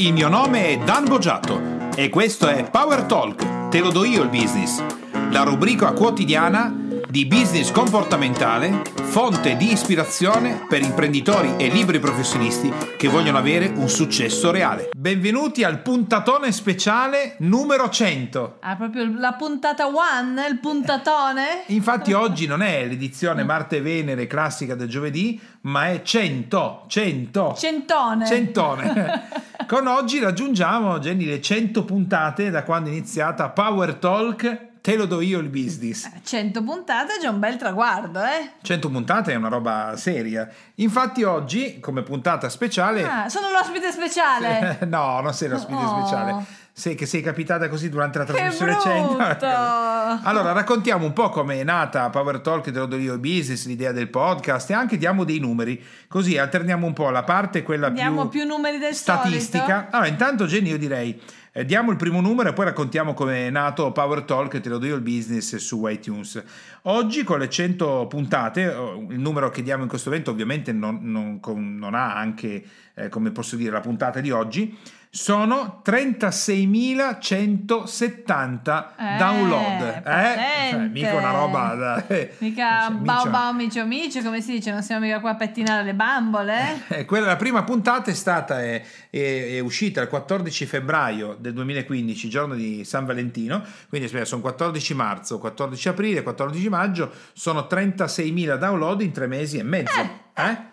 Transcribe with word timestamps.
Il 0.00 0.14
mio 0.14 0.30
nome 0.30 0.68
è 0.68 0.78
Dan 0.78 1.04
Boggiato 1.04 1.60
e 1.94 2.08
questo 2.08 2.48
è 2.48 2.70
Power 2.70 3.02
Talk, 3.02 3.68
te 3.68 3.80
lo 3.80 3.90
do 3.90 4.02
io 4.02 4.22
il 4.22 4.30
business, 4.30 4.82
la 5.30 5.42
rubrica 5.42 5.92
quotidiana 5.92 6.74
di 7.10 7.26
business 7.26 7.72
comportamentale, 7.72 8.82
fonte 8.94 9.56
di 9.56 9.72
ispirazione 9.72 10.64
per 10.68 10.80
imprenditori 10.80 11.54
e 11.56 11.68
liberi 11.68 11.98
professionisti 11.98 12.72
che 12.96 13.08
vogliono 13.08 13.36
avere 13.36 13.66
un 13.66 13.88
successo 13.88 14.52
reale. 14.52 14.90
Benvenuti 14.96 15.64
al 15.64 15.82
puntatone 15.82 16.52
speciale 16.52 17.34
numero 17.38 17.88
100. 17.88 18.58
Ah, 18.60 18.76
proprio 18.76 19.12
la 19.18 19.32
puntata 19.32 19.88
one, 19.88 20.46
il 20.46 20.60
puntatone? 20.60 21.64
Infatti 21.66 22.12
oggi 22.12 22.46
non 22.46 22.62
è 22.62 22.86
l'edizione 22.86 23.42
Marte 23.42 23.78
e 23.78 23.82
Venere 23.82 24.28
classica 24.28 24.76
del 24.76 24.88
giovedì, 24.88 25.40
ma 25.62 25.88
è 25.88 26.02
100, 26.02 26.84
100. 26.86 27.54
Centone. 27.56 28.26
Centone. 28.26 29.28
Con 29.66 29.88
oggi 29.88 30.20
raggiungiamo, 30.20 31.00
Jenny, 31.00 31.24
le 31.24 31.40
100 31.40 31.84
puntate 31.84 32.50
da 32.50 32.62
quando 32.62 32.88
è 32.88 32.92
iniziata 32.92 33.48
Power 33.50 33.94
Talk 33.96 34.68
te 34.80 34.96
lo 34.96 35.04
do 35.06 35.20
io 35.20 35.38
il 35.38 35.48
business. 35.48 36.08
100 36.22 36.62
puntate 36.62 37.16
è 37.16 37.20
già 37.20 37.30
un 37.30 37.38
bel 37.38 37.56
traguardo, 37.56 38.20
eh? 38.22 38.52
100 38.62 38.88
puntate 38.90 39.32
è 39.32 39.36
una 39.36 39.48
roba 39.48 39.94
seria. 39.96 40.48
Infatti 40.76 41.22
oggi, 41.22 41.80
come 41.80 42.02
puntata 42.02 42.48
speciale... 42.48 43.02
Ah, 43.04 43.28
sono 43.28 43.50
l'ospite 43.50 43.90
speciale! 43.92 44.78
no, 44.88 45.20
non 45.20 45.34
sei 45.34 45.48
l'ospite 45.48 45.78
Oh. 45.82 45.98
speciale. 46.00 46.44
Sei 46.72 46.94
che 46.94 47.04
sei 47.04 47.20
capitata 47.20 47.68
così 47.68 47.90
durante 47.90 48.18
la 48.18 48.24
trasmissione 48.24 48.78
100. 48.80 49.14
brutto! 49.16 49.46
Allora, 49.46 50.52
raccontiamo 50.52 51.04
un 51.04 51.12
po' 51.12 51.28
come 51.28 51.60
è 51.60 51.64
nata 51.64 52.08
Power 52.08 52.40
Talk, 52.40 52.64
te 52.70 52.78
lo 52.78 52.86
do 52.86 52.96
io 52.96 53.12
il 53.14 53.18
business, 53.18 53.66
l'idea 53.66 53.92
del 53.92 54.08
podcast 54.08 54.70
e 54.70 54.74
anche 54.74 54.96
diamo 54.96 55.24
dei 55.24 55.40
numeri. 55.40 55.82
Così 56.08 56.38
alterniamo 56.38 56.86
un 56.86 56.94
po' 56.94 57.10
la 57.10 57.22
parte, 57.22 57.62
quella 57.64 57.90
Diamo 57.90 58.28
più, 58.28 58.40
più 58.40 58.48
numeri 58.48 58.78
del 58.78 58.94
statistica. 58.94 59.64
solito? 59.66 59.88
Allora, 59.90 60.08
intanto 60.08 60.46
Jenny 60.46 60.70
io 60.70 60.78
direi 60.78 61.20
eh, 61.52 61.64
diamo 61.64 61.90
il 61.90 61.96
primo 61.96 62.20
numero 62.20 62.48
e 62.48 62.52
poi 62.52 62.66
raccontiamo 62.66 63.12
come 63.12 63.48
è 63.48 63.50
nato 63.50 63.90
Power 63.92 64.22
Talk, 64.22 64.60
te 64.60 64.68
lo 64.68 64.78
do 64.78 64.86
io 64.86 64.94
il 64.94 65.02
business 65.02 65.56
su 65.56 65.86
iTunes. 65.86 66.42
Oggi 66.82 67.24
con 67.24 67.38
le 67.38 67.48
100 67.48 68.06
puntate, 68.06 68.62
il 69.08 69.18
numero 69.18 69.50
che 69.50 69.62
diamo 69.62 69.82
in 69.82 69.88
questo 69.88 70.10
momento 70.10 70.30
ovviamente 70.30 70.72
non, 70.72 71.00
non 71.02 71.40
non 71.44 71.94
ha 71.94 72.14
anche, 72.14 72.64
eh, 72.94 73.08
come 73.08 73.30
posso 73.32 73.56
dire, 73.56 73.72
la 73.72 73.80
puntata 73.80 74.20
di 74.20 74.30
oggi, 74.30 74.76
sono 75.12 75.82
36.170 75.84 78.84
Eh, 78.96 79.16
download. 79.18 80.02
Eh? 80.06 80.36
Cioè, 80.70 80.86
mica 80.88 81.14
una 81.14 81.32
roba 81.32 81.74
da... 81.74 82.06
eh, 82.06 82.34
Mica 82.38 82.86
cioè, 82.90 82.96
bao 82.96 83.28
bao 83.28 83.52
micio 83.52 83.84
micio, 83.86 84.22
come 84.22 84.40
si 84.40 84.52
dice, 84.52 84.70
non 84.70 84.82
siamo 84.82 85.04
mica 85.04 85.18
qua 85.20 85.30
a 85.30 85.34
pettinare 85.34 85.82
le 85.82 85.94
bambole, 85.94 86.84
eh? 86.88 86.90
Eh, 87.00 87.04
quella, 87.06 87.26
la 87.26 87.36
prima 87.36 87.62
puntata 87.64 88.10
è 88.10 88.14
stata 88.14 88.60
è, 88.62 88.80
è- 89.10 89.54
è 89.56 89.60
uscita 89.60 90.00
il 90.00 90.08
14 90.08 90.64
febbraio 90.66 91.36
del 91.38 91.52
2015, 91.54 92.28
giorno 92.28 92.54
di 92.54 92.84
San 92.84 93.04
Valentino, 93.04 93.62
quindi 93.88 94.06
aspetta, 94.06 94.24
sono 94.26 94.42
14 94.42 94.94
marzo, 94.94 95.38
14 95.38 95.88
aprile, 95.88 96.22
14 96.22 96.68
maggio, 96.68 97.10
sono 97.32 97.66
36.000 97.68 98.56
download 98.56 99.00
in 99.00 99.10
tre 99.12 99.26
mesi 99.26 99.58
e 99.58 99.62
mezzo. 99.64 99.98
eh? 100.34 100.68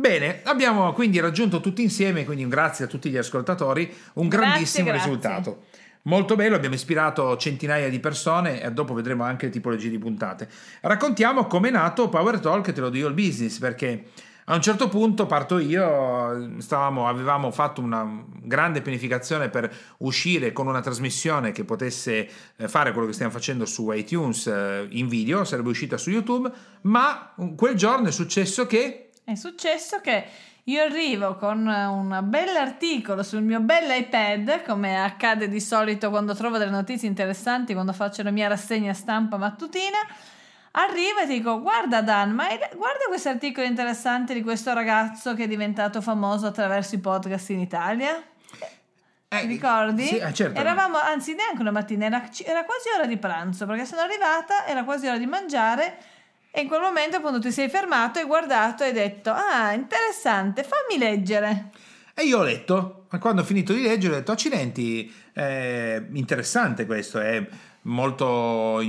Bene, 0.00 0.40
abbiamo 0.44 0.94
quindi 0.94 1.20
raggiunto 1.20 1.60
tutti 1.60 1.82
insieme, 1.82 2.24
quindi 2.24 2.42
un 2.42 2.48
grazie 2.48 2.86
a 2.86 2.88
tutti 2.88 3.10
gli 3.10 3.18
ascoltatori, 3.18 3.82
un 4.14 4.28
Grazie, 4.28 4.48
grandissimo 4.48 4.86
grazie. 4.86 5.04
risultato. 5.04 5.64
Molto 6.04 6.36
bello, 6.36 6.56
abbiamo 6.56 6.74
ispirato 6.74 7.36
centinaia 7.36 7.90
di 7.90 8.00
persone 8.00 8.62
e 8.62 8.72
dopo 8.72 8.94
vedremo 8.94 9.24
anche 9.24 9.44
le 9.44 9.52
tipologie 9.52 9.90
di 9.90 9.98
puntate. 9.98 10.48
Raccontiamo 10.80 11.44
come 11.44 11.68
è 11.68 11.70
nato 11.70 12.08
Power 12.08 12.40
Talk, 12.40 12.72
te 12.72 12.80
lo 12.80 12.88
dico 12.88 13.08
il 13.08 13.12
business, 13.12 13.58
perché 13.58 14.04
a 14.46 14.54
un 14.54 14.62
certo 14.62 14.88
punto 14.88 15.26
parto 15.26 15.58
io, 15.58 16.58
stavamo, 16.62 17.06
avevamo 17.06 17.50
fatto 17.50 17.82
una 17.82 18.24
grande 18.42 18.80
pianificazione 18.80 19.50
per 19.50 19.70
uscire 19.98 20.52
con 20.52 20.66
una 20.66 20.80
trasmissione 20.80 21.52
che 21.52 21.64
potesse 21.64 22.26
eh, 22.56 22.68
fare 22.68 22.92
quello 22.92 23.06
che 23.06 23.12
stiamo 23.12 23.32
facendo 23.32 23.66
su 23.66 23.92
iTunes 23.92 24.46
eh, 24.46 24.86
in 24.92 25.08
video, 25.08 25.44
sarebbe 25.44 25.68
uscita 25.68 25.98
su 25.98 26.08
YouTube, 26.08 26.50
ma 26.84 27.34
quel 27.54 27.74
giorno 27.74 28.08
è 28.08 28.12
successo 28.12 28.64
che... 28.66 29.09
È 29.24 29.34
successo 29.34 30.00
che 30.00 30.24
io 30.64 30.82
arrivo 30.82 31.36
con 31.36 31.66
un 31.66 32.20
bell'articolo 32.24 33.22
sul 33.22 33.42
mio 33.42 33.60
bell'iPad, 33.60 34.62
come 34.64 35.02
accade 35.02 35.48
di 35.48 35.60
solito 35.60 36.10
quando 36.10 36.34
trovo 36.34 36.58
delle 36.58 36.70
notizie 36.70 37.08
interessanti, 37.08 37.72
quando 37.72 37.92
faccio 37.92 38.22
la 38.22 38.30
mia 38.30 38.48
rassegna 38.48 38.92
stampa 38.92 39.36
mattutina. 39.36 39.98
Arrivo 40.72 41.20
e 41.20 41.26
ti 41.26 41.32
dico: 41.34 41.60
Guarda, 41.60 42.02
Dan, 42.02 42.32
ma 42.32 42.46
guarda 42.76 43.04
questo 43.08 43.28
articolo 43.28 43.66
interessante 43.66 44.34
di 44.34 44.42
questo 44.42 44.72
ragazzo 44.72 45.34
che 45.34 45.44
è 45.44 45.48
diventato 45.48 46.00
famoso 46.00 46.46
attraverso 46.46 46.94
i 46.94 46.98
podcast 46.98 47.50
in 47.50 47.60
Italia. 47.60 48.22
Eh, 49.32 49.40
Ti 49.40 49.46
ricordi? 49.46 50.06
Sì, 50.06 50.16
eh, 50.18 50.32
certo. 50.32 50.58
Eravamo, 50.58 50.98
anzi, 50.98 51.34
neanche 51.34 51.60
una 51.60 51.70
mattina, 51.70 52.06
era, 52.06 52.28
era 52.44 52.64
quasi 52.64 52.88
ora 52.94 53.06
di 53.06 53.16
pranzo 53.16 53.64
perché 53.64 53.84
sono 53.84 54.00
arrivata, 54.00 54.66
era 54.66 54.84
quasi 54.84 55.06
ora 55.06 55.18
di 55.18 55.26
mangiare. 55.26 55.98
E 56.52 56.62
in 56.62 56.68
quel 56.68 56.80
momento, 56.80 57.16
appunto, 57.16 57.38
ti 57.38 57.52
sei 57.52 57.68
fermato, 57.68 58.18
hai 58.18 58.26
guardato 58.26 58.82
e 58.82 58.86
hai 58.88 58.92
detto: 58.92 59.30
Ah, 59.30 59.72
interessante, 59.72 60.64
fammi 60.64 60.98
leggere. 60.98 61.70
E 62.14 62.24
io 62.24 62.38
ho 62.38 62.42
letto, 62.42 63.06
ma 63.10 63.18
quando 63.18 63.42
ho 63.42 63.44
finito 63.44 63.72
di 63.72 63.82
leggere 63.82 64.14
ho 64.14 64.16
detto, 64.16 64.32
accidenti, 64.32 65.10
è 65.32 66.02
interessante 66.12 66.84
questo, 66.84 67.18
è 67.20 67.46
molto, 67.82 68.82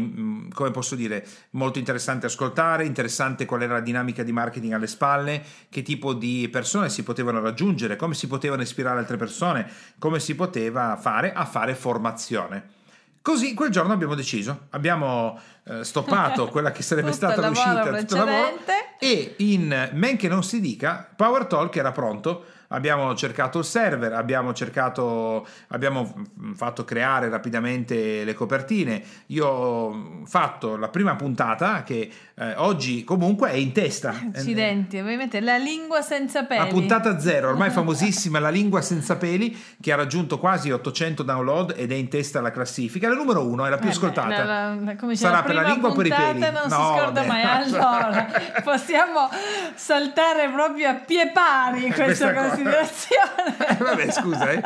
come 0.54 0.72
posso 0.72 0.96
dire, 0.96 1.26
molto 1.52 1.80
interessante 1.80 2.26
ascoltare, 2.26 2.86
interessante 2.86 3.46
qual 3.46 3.62
era 3.62 3.74
la 3.74 3.80
dinamica 3.80 4.24
di 4.24 4.32
marketing 4.32 4.74
alle 4.74 4.88
spalle, 4.88 5.42
che 5.70 5.82
tipo 5.82 6.14
di 6.14 6.50
persone 6.52 6.90
si 6.90 7.04
potevano 7.04 7.40
raggiungere, 7.40 7.96
come 7.96 8.16
si 8.16 8.28
potevano 8.28 8.64
ispirare 8.64 9.00
altre 9.00 9.18
persone, 9.18 9.70
come 9.98 10.20
si 10.20 10.36
poteva 10.36 10.98
fare 10.98 11.32
a 11.32 11.46
fare 11.46 11.76
formazione. 11.76 12.80
Così 13.22 13.54
quel 13.54 13.70
giorno 13.70 13.94
abbiamo 13.94 14.16
deciso, 14.16 14.68
abbiamo 14.72 15.40
eh, 15.66 15.84
stoppato 15.84 16.48
quella 16.48 16.72
che 16.72 16.82
sarebbe 16.82 17.12
stata 17.12 17.48
l'uscita, 17.48 17.84
tutto 17.84 18.16
il 18.16 18.24
lavoro, 18.24 18.60
e 19.00 19.36
in 19.38 19.90
men 19.94 20.18
che 20.18 20.28
non 20.28 20.44
si 20.44 20.60
dica, 20.60 21.08
Power 21.16 21.46
Talk 21.46 21.76
era 21.76 21.92
pronto. 21.92 22.46
Abbiamo 22.74 23.14
cercato 23.16 23.60
il 23.60 23.66
server, 23.66 24.14
abbiamo 24.14 24.54
cercato, 24.54 25.46
abbiamo 25.70 26.14
fatto 26.56 26.84
creare 26.86 27.30
rapidamente 27.30 28.24
le 28.24 28.34
copertine. 28.34 29.02
Io 29.28 29.46
ho 29.48 30.22
fatto 30.26 30.78
la 30.78 30.88
prima 30.90 31.16
puntata 31.16 31.84
che 31.84 32.10
eh, 32.36 32.54
oggi 32.58 33.04
comunque 33.04 33.52
è 33.52 33.56
in 33.56 33.72
testa. 33.74 34.10
Accidenti, 34.34 34.98
ovviamente 35.00 35.40
la 35.42 35.58
lingua 35.58 36.02
senza 36.02 36.46
peli. 36.46 36.60
La 36.62 36.68
puntata 36.68 37.20
zero, 37.20 37.50
ormai 37.50 37.70
famosissima, 37.72 38.40
la 38.40 38.50
lingua 38.50 38.82
senza 38.82 39.18
peli, 39.18 39.58
che 39.82 39.92
ha 39.92 39.96
raggiunto 39.96 40.40
quasi 40.40 40.72
800 40.72 41.24
download 41.24 41.74
ed 41.76 41.92
è 41.92 41.96
in 41.96 42.08
testa 42.08 42.40
alla 42.40 42.52
classifica. 42.52 43.08
La 43.10 43.16
numero 43.16 43.46
uno 43.46 43.66
è 43.66 43.70
la 43.70 43.78
più 43.78 43.88
Eh, 43.90 43.92
ascoltata. 43.92 44.44
la- 44.44 44.74
la- 44.76 44.96
come 44.96 45.16
Sarà 45.16 45.38
la 45.38 45.44
per 45.44 45.56
la 45.56 45.62
lingua 45.64 45.90
o 45.90 45.94
per 45.94 46.06
i 46.06 46.10
peli? 46.10 46.40
Non 46.40 46.54
si 46.64 46.70
No, 46.70 46.96
scorda 46.98 47.12
vabbè. 47.22 47.28
mai. 47.28 47.44
Allora, 47.44 48.28
possiamo 48.64 49.30
saltare 49.76 50.50
proprio 50.50 50.90
a 50.90 50.94
pie 50.96 51.32
pari 51.32 51.82
questa, 51.92 52.04
Questa 52.04 52.34
cosa. 52.34 52.61
Considerazione. 52.62 53.58
Eh, 53.70 53.76
vabbè, 53.76 54.12
scusa, 54.12 54.52
eh. 54.52 54.62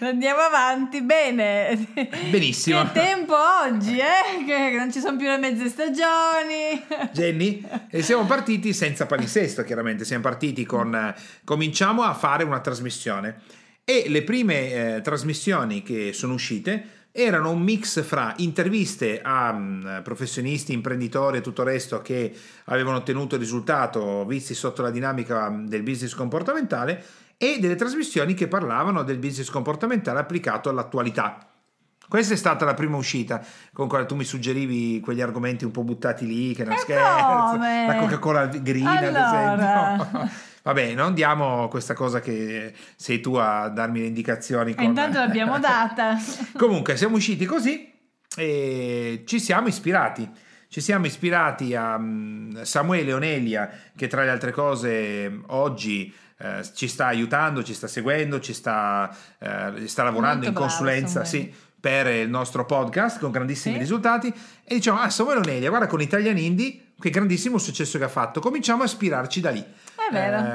Andiamo 0.00 0.40
avanti, 0.40 1.02
bene. 1.02 1.86
Benissimo. 2.30 2.82
Che 2.82 2.92
tempo 2.92 3.34
oggi, 3.34 3.98
eh? 3.98 4.44
Che 4.44 4.76
non 4.76 4.92
ci 4.92 5.00
sono 5.00 5.16
più 5.16 5.26
le 5.26 5.38
mezze 5.38 5.68
stagioni. 5.68 6.84
Jenny, 7.12 7.64
e 7.90 8.02
siamo 8.02 8.24
partiti 8.24 8.72
senza 8.72 9.06
palinsesto, 9.06 9.62
chiaramente, 9.64 10.04
siamo 10.04 10.22
partiti 10.22 10.64
con 10.64 11.14
cominciamo 11.44 12.02
a 12.02 12.14
fare 12.14 12.44
una 12.44 12.60
trasmissione 12.60 13.40
e 13.84 14.04
le 14.08 14.22
prime 14.22 14.96
eh, 14.96 15.00
trasmissioni 15.00 15.82
che 15.82 16.12
sono 16.12 16.34
uscite 16.34 17.00
erano 17.12 17.50
un 17.50 17.60
mix 17.60 18.02
fra 18.02 18.32
interviste 18.38 19.20
a 19.22 19.52
mm, 19.52 20.00
professionisti, 20.02 20.72
imprenditori 20.72 21.38
e 21.38 21.40
tutto 21.42 21.60
il 21.60 21.68
resto 21.68 22.00
che 22.00 22.34
avevano 22.64 22.96
ottenuto 22.96 23.36
risultato 23.36 24.24
visti 24.24 24.54
sotto 24.54 24.80
la 24.80 24.90
dinamica 24.90 25.50
mm, 25.50 25.66
del 25.66 25.82
business 25.82 26.14
comportamentale 26.14 27.04
e 27.36 27.58
delle 27.60 27.74
trasmissioni 27.74 28.34
che 28.34 28.48
parlavano 28.48 29.02
del 29.02 29.18
business 29.18 29.50
comportamentale 29.50 30.18
applicato 30.20 30.68
all'attualità. 30.68 31.46
Questa 32.08 32.34
è 32.34 32.36
stata 32.36 32.64
la 32.66 32.74
prima 32.74 32.96
uscita 32.98 33.42
con 33.72 33.88
quale 33.88 34.04
tu 34.04 34.14
mi 34.16 34.24
suggerivi 34.24 35.00
quegli 35.00 35.22
argomenti 35.22 35.64
un 35.64 35.70
po' 35.70 35.82
buttati 35.82 36.26
lì, 36.26 36.52
che 36.54 36.62
non 36.64 36.74
E 36.74 36.78
scherzo, 36.78 37.52
come? 37.52 37.86
la 37.86 37.96
Coca-Cola 37.96 38.46
green 38.46 38.86
ad 38.86 39.02
Allora. 39.04 39.94
esempio. 39.94 40.30
Vabbè, 40.62 40.94
non 40.94 41.14
diamo 41.14 41.68
questa 41.68 41.94
cosa 41.94 42.20
che 42.20 42.72
sei 42.96 43.20
tu 43.20 43.34
a 43.34 43.68
darmi 43.68 44.00
le 44.00 44.06
indicazioni. 44.06 44.72
E 44.72 44.74
Con... 44.74 44.84
intanto 44.84 45.18
l'abbiamo 45.18 45.58
data. 45.60 46.16
Comunque 46.56 46.96
siamo 46.96 47.16
usciti 47.16 47.46
così 47.46 47.90
e 48.36 49.22
ci 49.26 49.40
siamo 49.40 49.68
ispirati. 49.68 50.30
Ci 50.68 50.80
siamo 50.80 51.06
ispirati 51.06 51.74
a 51.74 51.98
mm, 51.98 52.62
Samuele 52.62 53.12
Onelia 53.12 53.70
che 53.96 54.06
tra 54.06 54.22
le 54.22 54.30
altre 54.30 54.52
cose 54.52 55.40
oggi 55.48 56.14
eh, 56.42 56.62
ci 56.74 56.88
sta 56.88 57.06
aiutando, 57.06 57.62
ci 57.62 57.74
sta 57.74 57.86
seguendo, 57.86 58.40
ci 58.40 58.52
sta, 58.52 59.14
eh, 59.38 59.86
sta 59.86 60.02
lavorando 60.02 60.44
Molto 60.44 60.48
in 60.48 60.52
bravo, 60.54 60.66
consulenza 60.66 61.24
sì, 61.24 61.52
per 61.78 62.06
il 62.08 62.28
nostro 62.28 62.64
podcast 62.66 63.18
con 63.20 63.30
grandissimi 63.30 63.74
Sì. 63.74 63.80
risultati 63.80 64.32
e 64.64 64.74
diciamo 64.74 64.98
ah 65.00 65.10
Samuele 65.10 65.40
Onelia 65.40 65.68
guarda 65.68 65.86
con 65.86 66.00
Italian 66.00 66.38
Indie 66.38 66.80
che 66.98 67.10
grandissimo 67.10 67.58
successo 67.58 67.98
che 67.98 68.04
ha 68.04 68.08
fatto 68.08 68.38
cominciamo 68.40 68.82
a 68.82 68.86
ispirarci 68.86 69.40
da 69.40 69.50
lì. 69.50 69.64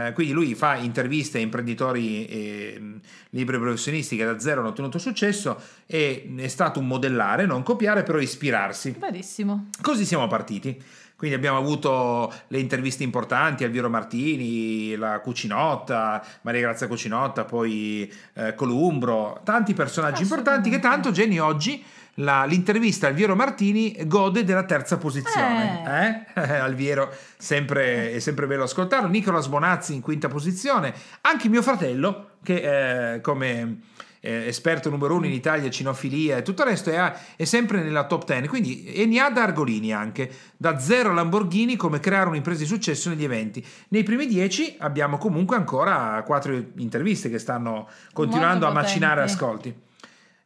Eh, 0.09 0.13
quindi 0.13 0.33
lui 0.33 0.53
fa 0.55 0.75
interviste 0.75 1.37
a 1.39 1.41
imprenditori 1.41 2.25
e 2.27 2.77
mh, 2.79 2.99
liberi 3.31 3.57
professionisti 3.57 4.15
che 4.15 4.23
da 4.23 4.39
zero 4.39 4.59
hanno 4.61 4.69
ottenuto 4.69 4.97
successo 4.99 5.59
e 5.85 6.31
è 6.37 6.47
stato 6.47 6.79
un 6.79 6.87
modellare, 6.87 7.45
non 7.45 7.63
copiare, 7.63 8.03
però 8.03 8.19
ispirarsi. 8.19 8.95
Verissimo. 8.99 9.69
Così 9.81 10.05
siamo 10.05 10.27
partiti. 10.27 10.81
Quindi 11.17 11.35
abbiamo 11.35 11.57
avuto 11.57 12.31
le 12.49 12.59
interviste 12.59 13.03
importanti, 13.03 13.63
Alviro 13.63 13.89
Martini, 13.89 14.95
la 14.95 15.19
Cucinotta, 15.19 16.23
Maria 16.41 16.61
Grazia 16.61 16.87
Cucinotta, 16.87 17.43
poi 17.43 18.11
eh, 18.35 18.53
Columbro, 18.53 19.41
tanti 19.43 19.73
personaggi 19.73 20.21
importanti 20.21 20.69
che 20.69 20.79
tanto 20.79 21.11
Jenny 21.11 21.39
oggi 21.39 21.83
la- 22.19 22.45
l'intervista 22.45 23.07
Alviero 23.07 23.35
Martini 23.35 23.95
gode 24.05 24.43
della 24.43 24.63
terza 24.63 24.97
posizione. 24.97 26.25
Eh? 26.35 26.41
Alviero 26.59 27.11
sempre, 27.37 28.13
è 28.13 28.19
sempre 28.19 28.45
bello 28.45 28.63
ascoltarlo. 28.63 29.07
Nicolas 29.07 29.47
Bonazzi 29.47 29.95
in 29.95 30.01
quinta 30.01 30.27
posizione. 30.27 30.93
Anche 31.21 31.49
mio 31.49 31.63
fratello, 31.63 32.31
che 32.43 33.13
eh, 33.15 33.21
come 33.21 33.79
eh, 34.27 34.47
esperto 34.47 34.89
numero 34.89 35.15
uno 35.15 35.25
in 35.25 35.31
Italia, 35.31 35.69
cinofilia 35.69 36.37
e 36.37 36.41
tutto 36.41 36.63
il 36.63 36.67
resto, 36.69 36.89
è, 36.89 37.13
è 37.37 37.45
sempre 37.45 37.81
nella 37.81 38.05
top 38.05 38.25
10. 38.25 38.47
Quindi 38.49 38.83
e 38.83 39.05
ne 39.05 39.19
ha 39.19 39.29
da 39.29 39.43
Argolini 39.43 39.93
anche, 39.93 40.29
da 40.57 40.77
zero 40.79 41.11
a 41.11 41.13
Lamborghini, 41.13 41.77
come 41.77 42.01
creare 42.01 42.27
un'impresa 42.27 42.59
di 42.59 42.67
successo 42.67 43.07
negli 43.09 43.23
eventi. 43.23 43.65
Nei 43.89 44.03
primi 44.03 44.27
dieci 44.27 44.75
abbiamo 44.79 45.17
comunque 45.17 45.55
ancora 45.55 46.21
quattro 46.25 46.61
interviste 46.75 47.29
che 47.29 47.39
stanno 47.39 47.87
continuando 48.11 48.67
a 48.67 48.71
macinare 48.71 49.21
ascolti. 49.21 49.85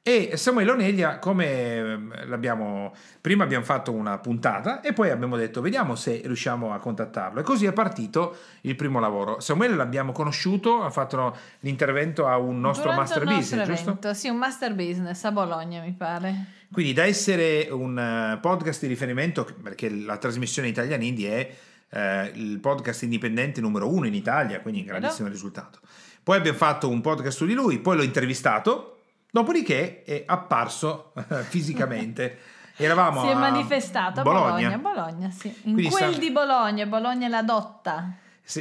E 0.04 0.36
Samuele 0.36 0.72
Oneglia, 0.72 1.20
come 1.20 1.76
ehm, 1.76 2.28
l'abbiamo 2.28 2.92
prima 3.22 3.44
abbiamo 3.44 3.64
fatto 3.64 3.92
una 3.92 4.18
puntata 4.18 4.82
e 4.82 4.94
poi 4.94 5.12
abbiamo 5.12 5.38
detto 5.38 5.62
vediamo 5.62 5.94
se 5.96 6.22
riusciamo 6.26 6.74
a 6.74 6.80
contattarlo. 6.80 7.40
E 7.40 7.44
così 7.44 7.68
è 7.68 7.72
partito 7.72 8.36
il 8.62 8.76
primo 8.76 9.00
lavoro. 9.00 9.40
Samuele 9.40 9.76
l'abbiamo 9.76 10.12
conosciuto, 10.12 10.82
ha 10.82 10.90
fatto 10.90 11.38
l'intervento 11.60 12.26
a 12.26 12.38
un 12.38 12.60
nostro 12.60 12.90
Durante 12.90 13.02
master 13.02 13.24
nostro 13.26 13.38
business, 13.40 13.68
giusto? 13.68 13.90
evento. 13.90 14.14
Sì, 14.16 14.28
un 14.30 14.38
master 14.38 14.74
business 14.74 15.24
a 15.24 15.32
Bologna, 15.32 15.82
mi 15.82 15.94
pare. 15.94 16.46
Quindi 16.72 16.94
da 16.94 17.04
essere 17.04 17.68
un 17.70 18.00
eh, 18.00 18.40
podcast 18.40 18.82
di 18.82 18.88
riferimento, 18.88 19.46
perché 19.62 19.88
la 19.88 20.18
trasmissione 20.18 20.70
Italian 20.70 21.04
Indie 21.04 21.30
è 21.30 21.56
eh, 21.90 22.32
il 22.40 22.60
podcast 22.60 23.04
indipendente 23.04 23.62
numero 23.62 23.88
uno 23.88 24.08
in 24.08 24.16
Italia, 24.16 24.62
quindi 24.62 24.80
un 24.80 24.88
grandissimo 24.88 25.28
risultato. 25.28 25.80
Poi 26.24 26.38
abbiamo 26.38 26.58
fatto 26.58 26.90
un 26.90 27.02
podcast 27.02 27.38
su 27.38 27.46
di 27.46 27.54
lui, 27.54 27.78
poi 27.78 27.98
l'ho 27.98 28.04
intervistato, 28.04 29.01
dopodiché 29.32 30.04
è 30.04 30.24
apparso 30.28 31.14
eh, 31.16 31.42
fisicamente. 31.44 32.38
Eravamo 32.78 33.22
si 33.22 33.28
è 33.28 33.32
a 33.32 33.38
manifestato 33.38 34.22
a 34.22 34.24
Bologna. 34.24 34.76
Bologna. 34.76 34.78
Bologna, 34.78 35.30
sì. 35.32 35.48
In 35.64 35.74
Quindi 35.74 35.90
quel 35.90 36.10
sta- 36.12 36.20
di 36.20 36.32
Bologna, 36.32 36.86
Bologna 36.86 37.28
la 37.28 37.42
dotta. 37.44 38.12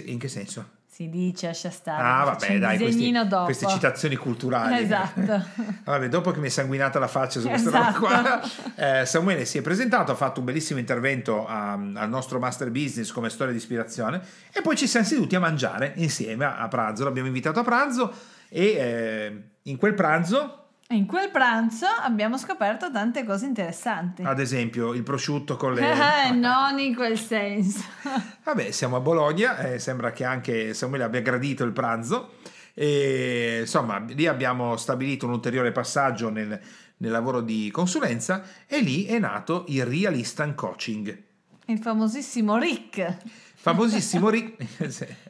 In 0.04 0.18
che 0.18 0.28
senso? 0.28 0.68
Si 0.86 1.08
dice, 1.08 1.46
lascia 1.46 1.70
stare. 1.70 2.02
Ah, 2.02 2.24
vabbè, 2.24 2.52
un 2.52 2.58
dai, 2.60 2.76
questi- 2.76 3.12
queste 3.44 3.66
citazioni 3.68 4.16
culturali. 4.16 4.82
Esatto. 4.82 5.42
Vabbè, 5.84 6.08
dopo 6.08 6.30
che 6.32 6.40
mi 6.40 6.48
è 6.48 6.50
sanguinata 6.50 6.98
la 6.98 7.06
faccia 7.06 7.40
su 7.40 7.48
questa 7.48 7.68
Esatto. 7.70 8.06
roba 8.06 8.40
qua, 8.74 9.00
eh, 9.00 9.06
Samuele 9.06 9.46
si 9.46 9.56
è 9.56 9.62
presentato, 9.62 10.12
ha 10.12 10.14
fatto 10.16 10.40
un 10.40 10.46
bellissimo 10.46 10.78
intervento 10.78 11.46
a- 11.46 11.72
al 11.72 12.08
nostro 12.10 12.38
master 12.38 12.70
business 12.70 13.12
come 13.12 13.30
storia 13.30 13.52
di 13.52 13.58
ispirazione 13.58 14.20
e 14.52 14.60
poi 14.60 14.76
ci 14.76 14.86
siamo 14.86 15.06
seduti 15.06 15.34
a 15.36 15.40
mangiare 15.40 15.92
insieme 15.96 16.44
a, 16.44 16.58
a 16.58 16.68
pranzo. 16.68 17.04
L'abbiamo 17.04 17.28
invitato 17.28 17.60
a 17.60 17.64
pranzo 17.64 18.12
e 18.50 18.64
eh, 18.64 19.42
in 19.62 19.76
quel 19.78 19.94
pranzo, 19.94 20.59
E 20.92 20.96
In 20.96 21.06
quel 21.06 21.30
pranzo 21.30 21.86
abbiamo 21.86 22.36
scoperto 22.36 22.90
tante 22.90 23.22
cose 23.22 23.46
interessanti. 23.46 24.22
ad 24.24 24.40
esempio, 24.40 24.92
il 24.92 25.04
prosciutto 25.04 25.56
con 25.56 25.72
le... 25.72 25.82
Eh, 26.26 26.32
non 26.32 26.80
in 26.80 26.96
quel 26.96 27.16
senso. 27.16 27.84
Vabbè, 28.42 28.72
siamo 28.72 28.96
a 28.96 29.00
Bologna, 29.00 29.56
eh, 29.58 29.78
sembra 29.78 30.10
che 30.10 30.24
anche 30.24 30.74
Samuele 30.74 31.04
abbia 31.04 31.20
gradito 31.20 31.62
il 31.62 31.70
pranzo. 31.70 32.38
E, 32.74 33.58
insomma, 33.60 33.98
lì 33.98 34.26
abbiamo 34.26 34.76
stabilito 34.76 35.26
un 35.26 35.32
ulteriore 35.34 35.70
passaggio 35.70 36.28
nel, 36.28 36.60
nel 36.96 37.10
lavoro 37.12 37.40
di 37.40 37.70
consulenza 37.70 38.42
e 38.66 38.80
lì 38.80 39.04
è 39.04 39.20
nato 39.20 39.66
il 39.68 39.86
Real 39.86 40.16
Instant 40.16 40.56
Coaching. 40.56 41.22
Il 41.66 41.78
famosissimo 41.78 42.58
Rick. 42.58 43.16
Famosissimo 43.62 44.30
Rick, 44.30 44.56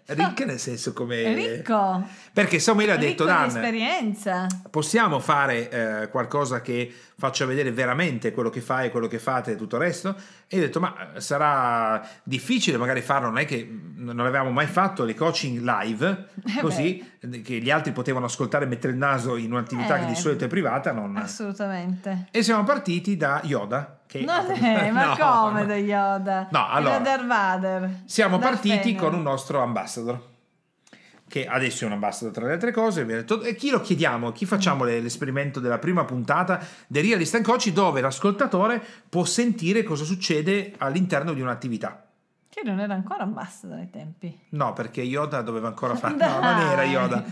Rick 0.07 0.45
nel 0.45 0.61
senso 0.61 0.93
come... 0.93 1.35
Ricco. 1.35 2.07
Perché 2.33 2.61
Samuele 2.61 2.93
ha 2.93 2.97
detto, 2.97 3.25
Dan, 3.25 3.49
esperienza. 3.49 4.47
possiamo 4.71 5.19
fare 5.19 5.69
eh, 6.03 6.09
qualcosa 6.11 6.61
che 6.61 6.95
faccia 7.17 7.45
vedere 7.45 7.73
veramente 7.73 8.31
quello 8.31 8.49
che 8.49 8.61
fai, 8.61 8.93
quello 8.93 9.09
che 9.09 9.19
fate 9.19 9.53
e 9.53 9.57
tutto 9.57 9.75
il 9.75 9.83
resto? 9.83 10.15
E 10.47 10.59
ho 10.59 10.61
detto, 10.61 10.79
ma 10.79 11.15
eh, 11.15 11.21
sarà 11.21 12.09
difficile 12.23 12.77
magari 12.77 13.01
farlo, 13.01 13.27
non 13.27 13.39
è 13.39 13.47
che 13.47 13.69
non 14.03 14.21
avevamo 14.21 14.51
mai 14.51 14.67
fatto 14.67 15.05
le 15.05 15.15
coaching 15.15 15.61
live, 15.61 16.29
Eh 16.57 16.61
così 16.61 17.05
eh, 17.21 17.43
che 17.43 17.59
gli 17.59 17.71
altri 17.71 17.93
potevano 17.93 18.27
ascoltare 18.27 18.65
e 18.65 18.69
mettere 18.69 18.93
il 18.93 18.99
naso 18.99 19.37
in 19.37 19.53
un'attività 19.53 19.99
che 19.99 20.07
di 20.07 20.13
Eh. 20.13 20.17
solito 20.17 20.45
è 20.45 20.49
privata. 20.49 20.93
Non... 20.93 21.17
Assolutamente. 21.17 22.27
E 22.31 22.43
siamo 22.43 22.65
partiti 22.65 23.17
da 23.17 23.41
Yoda. 23.45 23.99
Che... 24.07 24.21
Non 24.23 24.51
è, 24.51 24.91
ma 24.93 25.15
No, 25.15 25.47
come 25.47 25.61
no. 25.61 25.67
da 25.67 25.77
Yoda? 25.77 26.49
No, 26.51 26.69
allora, 26.69 26.99
Darth 26.99 27.27
Vader. 27.27 27.91
Siamo 28.07 28.39
Darth 28.39 28.51
partiti 28.53 28.93
Vader. 28.95 28.97
con 28.97 29.15
un 29.15 29.23
nostro 29.23 29.61
ambassador 29.63 30.29
che 31.29 31.47
adesso 31.47 31.85
è 31.85 31.87
un 31.87 31.93
ambassador 31.93 32.33
tra 32.35 32.45
le 32.47 32.55
altre 32.55 32.73
cose 32.73 33.05
detto, 33.07 33.41
e 33.43 33.55
chi 33.55 33.71
lo 33.71 33.81
chiediamo 33.81 34.33
chi 34.33 34.47
facciamo 34.47 34.83
le- 34.83 34.99
l'esperimento 35.01 35.61
della 35.61 35.79
prima 35.79 36.05
puntata 36.05 36.59
del 36.89 37.05
Real 37.05 37.21
Instant 37.21 37.45
Coaching 37.45 37.73
dove 37.73 38.01
l'ascoltatore 38.01 38.83
può 39.09 39.25
sentire 39.25 39.85
cosa 39.85 40.03
succede 40.03 40.73
all'interno 40.79 41.33
di 41.33 41.41
un'attività 41.41 42.05
Che 42.51 42.63
non 42.65 42.81
era 42.81 42.95
ancora 42.95 43.23
ambassador 43.23 43.79
ai 43.79 43.91
tempi. 43.91 44.37
no 44.51 44.73
perché 44.73 45.03
Yoda 45.03 45.41
doveva 45.41 45.69
ancora 45.69 45.95
fare 45.95 46.17
no 46.17 46.41
non 46.41 46.59
era 46.59 46.83
Yoda 46.85 47.25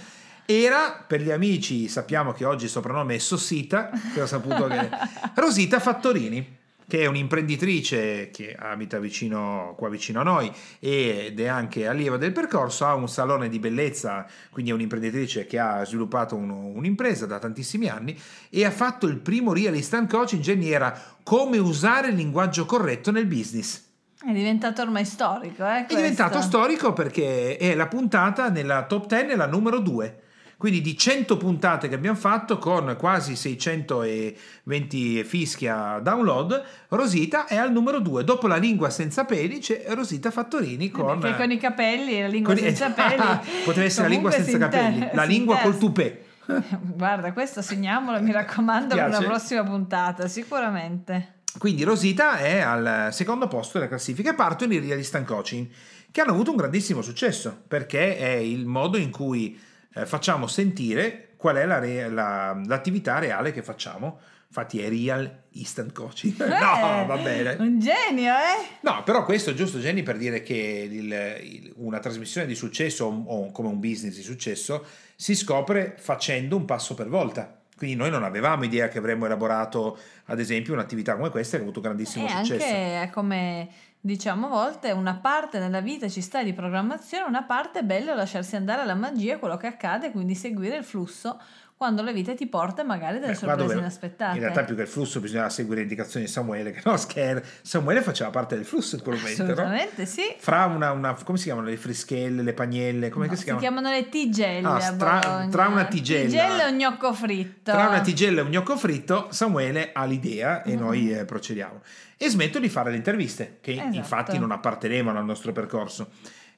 era 0.47 1.05
per 1.07 1.21
gli 1.21 1.31
amici 1.31 1.89
sappiamo 1.89 2.33
che 2.33 2.45
oggi 2.45 2.65
il 2.65 2.71
soprannome 2.71 3.17
è 3.17 3.19
Sossita 3.19 3.91
che 4.15 4.23
ho 4.23 4.27
saputo 4.27 4.67
che 4.69 4.89
Rosita 5.35 5.81
Fattorini 5.81 6.57
che 6.89 7.01
è 7.01 7.07
un'imprenditrice 7.07 8.31
che 8.31 8.57
abita 8.59 8.99
vicino, 8.99 9.75
qua 9.77 9.91
vicino 9.91 10.21
a 10.21 10.23
noi 10.23 10.51
ed 10.79 11.39
è 11.39 11.47
anche 11.47 11.87
allieva 11.87 12.17
del 12.17 12.33
percorso, 12.33 12.87
ha 12.87 12.95
un 12.95 13.09
salone 13.09 13.51
di 13.51 13.59
bellezza, 13.59 14.27
quindi 14.49 14.71
è 14.71 14.75
un'imprenditrice 14.75 15.45
che 15.45 15.59
ha 15.59 15.85
sviluppato 15.85 16.35
uno- 16.35 16.65
un'impresa 16.69 17.27
da 17.27 17.39
tantissimi 17.39 17.89
anni 17.89 18.19
e 18.49 18.65
ha 18.65 18.71
fatto 18.71 19.07
il 19.07 19.19
primo 19.19 19.53
Real 19.53 19.75
Instant 19.75 20.09
Coaching, 20.11 20.63
era 20.63 20.99
come 21.23 21.59
usare 21.59 22.09
il 22.09 22.15
linguaggio 22.15 22.65
corretto 22.65 23.11
nel 23.11 23.27
business. 23.27 23.88
È 24.21 24.33
diventato 24.33 24.83
ormai 24.83 25.05
storico, 25.05 25.65
eh? 25.65 25.87
È 25.87 25.95
diventato 25.95 26.41
storico 26.41 26.93
perché 26.93 27.57
è 27.57 27.75
la 27.75 27.87
puntata 27.87 28.49
nella 28.49 28.85
top 28.85 29.07
10, 29.07 29.27
è 29.33 29.37
la 29.37 29.47
numero 29.47 29.79
2. 29.79 30.23
Quindi 30.57 30.81
di 30.81 30.99
100 30.99 31.37
puntate 31.37 31.89
che 31.89 31.95
abbiamo 31.95 32.17
fatto 32.17 32.59
con 32.59 32.97
quasi 32.99 33.37
620 33.37 35.23
fischia 35.23 36.01
download, 36.03 36.65
Rosita 36.89 37.47
è 37.47 37.55
al 37.55 37.71
numero 37.71 38.01
2. 38.01 38.25
Dopo 38.25 38.49
la 38.49 38.57
lingua 38.57 38.91
senza 38.91 39.25
peli 39.25 39.61
c'è 39.61 39.85
Rosita 39.91 40.33
Fattorini 40.33 40.91
con... 40.91 41.21
Perché 41.21 41.37
con 41.37 41.53
i 41.53 41.59
capelli 41.59 42.19
e 42.19 42.23
la 42.23 42.29
lingua 42.29 42.55
con- 42.55 42.63
senza 42.65 42.91
peli. 42.91 43.23
Poteva 43.65 43.87
essere 43.87 44.09
la 44.09 44.13
lingua 44.15 44.33
senza 44.33 44.51
inter- 44.51 44.69
capelli, 44.69 45.09
la 45.13 45.23
lingua 45.23 45.59
col 45.59 45.75
inter- 45.75 45.87
tupè. 45.87 46.21
Guarda, 46.97 47.33
questo 47.33 47.63
segniamolo, 47.63 48.21
mi 48.21 48.33
raccomando, 48.33 48.97
per 48.97 49.07
una 49.07 49.21
prossima 49.21 49.63
puntata, 49.63 50.27
sicuramente. 50.27 51.35
Quindi 51.59 51.83
Rosita 51.83 52.39
è 52.39 52.61
al 52.61 53.09
secondo 53.13 53.49
posto 53.49 53.79
della 53.79 53.91
classifica 53.91 54.31
e 54.31 54.35
partono 54.35 54.73
i 54.75 54.79
Real 54.79 54.99
Instant 54.99 55.27
Coaching, 55.27 55.67
che 56.13 56.21
hanno 56.21 56.33
avuto 56.33 56.51
un 56.51 56.57
grandissimo 56.57 57.03
successo, 57.03 57.63
perché 57.67 58.17
è 58.17 58.31
il 58.35 58.65
modo 58.67 58.97
in 58.97 59.11
cui 59.11 59.59
eh, 59.95 60.07
facciamo 60.07 60.47
sentire 60.47 61.31
qual 61.37 61.57
è 61.57 61.67
la 61.67 61.79
re- 61.79 62.09
la- 62.09 62.61
l'attività 62.65 63.19
reale 63.19 63.53
che 63.53 63.63
facciamo. 63.63 64.21
Infatti 64.49 64.81
è 64.81 64.89
Real 64.89 65.43
Instant 65.51 65.93
Coaching. 65.93 66.37
no, 66.47 67.03
Eh, 67.03 67.05
va 67.07 67.17
bene. 67.19 67.57
Un 67.59 67.79
genio, 67.81 68.33
eh? 68.33 68.67
No, 68.83 69.03
però 69.03 69.25
questo 69.25 69.51
è 69.51 69.55
giusto, 69.55 69.79
Jenny, 69.79 70.03
per 70.03 70.17
dire 70.17 70.43
che 70.43 70.55
il- 70.91 71.41
il- 71.43 71.73
una 71.77 71.99
trasmissione 71.99 72.47
di 72.47 72.55
successo 72.55 73.05
o, 73.05 73.25
o 73.27 73.51
come 73.53 73.69
un 73.69 73.79
business 73.81 74.15
di 74.15 74.23
successo 74.23 74.85
si 75.17 75.35
scopre 75.35 75.97
facendo 75.99 76.57
un 76.57 76.65
passo 76.65 76.95
per 76.95 77.09
volta. 77.09 77.58
Quindi 77.79 77.97
noi 77.97 78.11
non 78.11 78.25
avevamo 78.25 78.65
idea 78.65 78.89
che 78.89 78.99
avremmo 78.99 79.25
elaborato, 79.27 79.97
ad 80.27 80.41
esempio, 80.41 80.75
un'attività 80.75 81.15
come 81.15 81.31
questa 81.31 81.57
che 81.57 81.63
ha 81.63 81.65
avuto 81.65 81.81
grandissimo 81.81 82.27
E 82.27 82.29
successo. 82.29 82.65
anche 82.65 83.03
è 83.03 83.11
come 83.11 83.69
diciamo 84.01 84.47
a 84.47 84.51
volte 84.51 84.91
una 84.93 85.15
parte 85.15 85.59
nella 85.59 85.81
vita 85.81 86.09
ci 86.09 86.21
sta 86.21 86.43
di 86.43 86.53
programmazione, 86.53 87.25
una 87.25 87.45
parte 87.45 87.81
è 87.81 87.83
bello 87.83 88.15
lasciarsi 88.15 88.57
andare 88.57 88.83
alla 88.83 88.95
magia, 88.95 89.39
quello 89.39 89.57
che 89.57 89.69
accade, 89.69 90.11
quindi 90.11 90.35
seguire 90.35 90.77
il 90.77 90.85
flusso 90.85 91.41
quando 91.79 92.03
la 92.03 92.11
vita 92.11 92.35
ti 92.35 92.47
porta 92.49 92.83
magari 92.83 93.21
delle 93.21 93.33
Beh, 93.33 93.39
sorprese 93.39 93.79
inaspettate. 93.79 94.35
In 94.37 94.43
realtà 94.43 94.65
più 94.65 94.75
che 94.75 94.83
il 94.83 94.89
flusso 94.89 95.21
bisognava 95.21 95.49
seguire 95.49 95.77
le 95.77 95.83
indicazioni 95.85 96.27
di 96.27 96.31
Samuele, 96.31 96.73
che 96.73 96.81
no, 96.85 96.97
scher- 96.97 97.43
Samuele 97.63 98.03
faceva 98.03 98.31
parte 98.31 98.57
del 98.57 98.65
flusso 98.65 98.97
in 98.97 99.03
quel 99.03 99.17
momento, 99.17 99.45
no? 99.45 99.53
Assolutamente 99.53 100.05
sì. 100.07 100.35
Fra 100.39 100.65
una, 100.65 100.91
una- 100.91 101.15
come 101.23 101.39
si 101.39 101.45
chiamano 101.45 101.69
le 101.69 101.77
frischelle, 101.77 102.43
le 102.43 102.53
pagnelle, 102.53 103.09
come 103.11 103.27
No, 103.27 103.33
si 103.33 103.39
si 103.39 103.45
chiamano? 103.45 103.65
chiamano 103.65 103.91
le 103.91 104.09
tigelle 104.09 104.67
Ah, 104.67 104.93
tra- 104.97 105.47
tra 105.49 105.69
una 105.69 105.85
tigella- 105.87 106.27
Tigella 106.29 106.67
e 106.67 106.71
un 106.73 106.77
gnocco 106.77 107.13
fritto. 107.15 107.71
Tra 107.71 107.87
una 107.89 108.01
tigella 108.01 108.41
e 108.41 108.43
un 108.45 108.51
gnocco 108.51 108.77
fritto, 108.77 109.29
Samuele 109.31 109.91
ha 109.93 110.05
l'idea 110.05 110.63
Mm-hmm. 110.67 110.77
e 110.77 110.81
noi 110.81 111.13
eh, 111.13 111.25
procediamo. 111.25 111.81
E 112.17 112.29
smetto 112.29 112.59
di 112.59 112.69
fare 112.69 112.91
le 112.91 112.97
interviste, 112.97 113.59
che 113.61 113.75
Esatto. 113.75 113.95
infatti 113.97 114.39
non 114.39 114.51
appartenevano 114.51 115.19
al 115.21 115.25
nostro 115.25 115.53
percorso. 115.53 116.11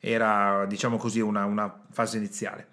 era 0.03 0.65
diciamo 0.67 0.97
così 0.97 1.21
una, 1.21 1.45
una 1.45 1.71
fase 1.91 2.17
iniziale. 2.17 2.69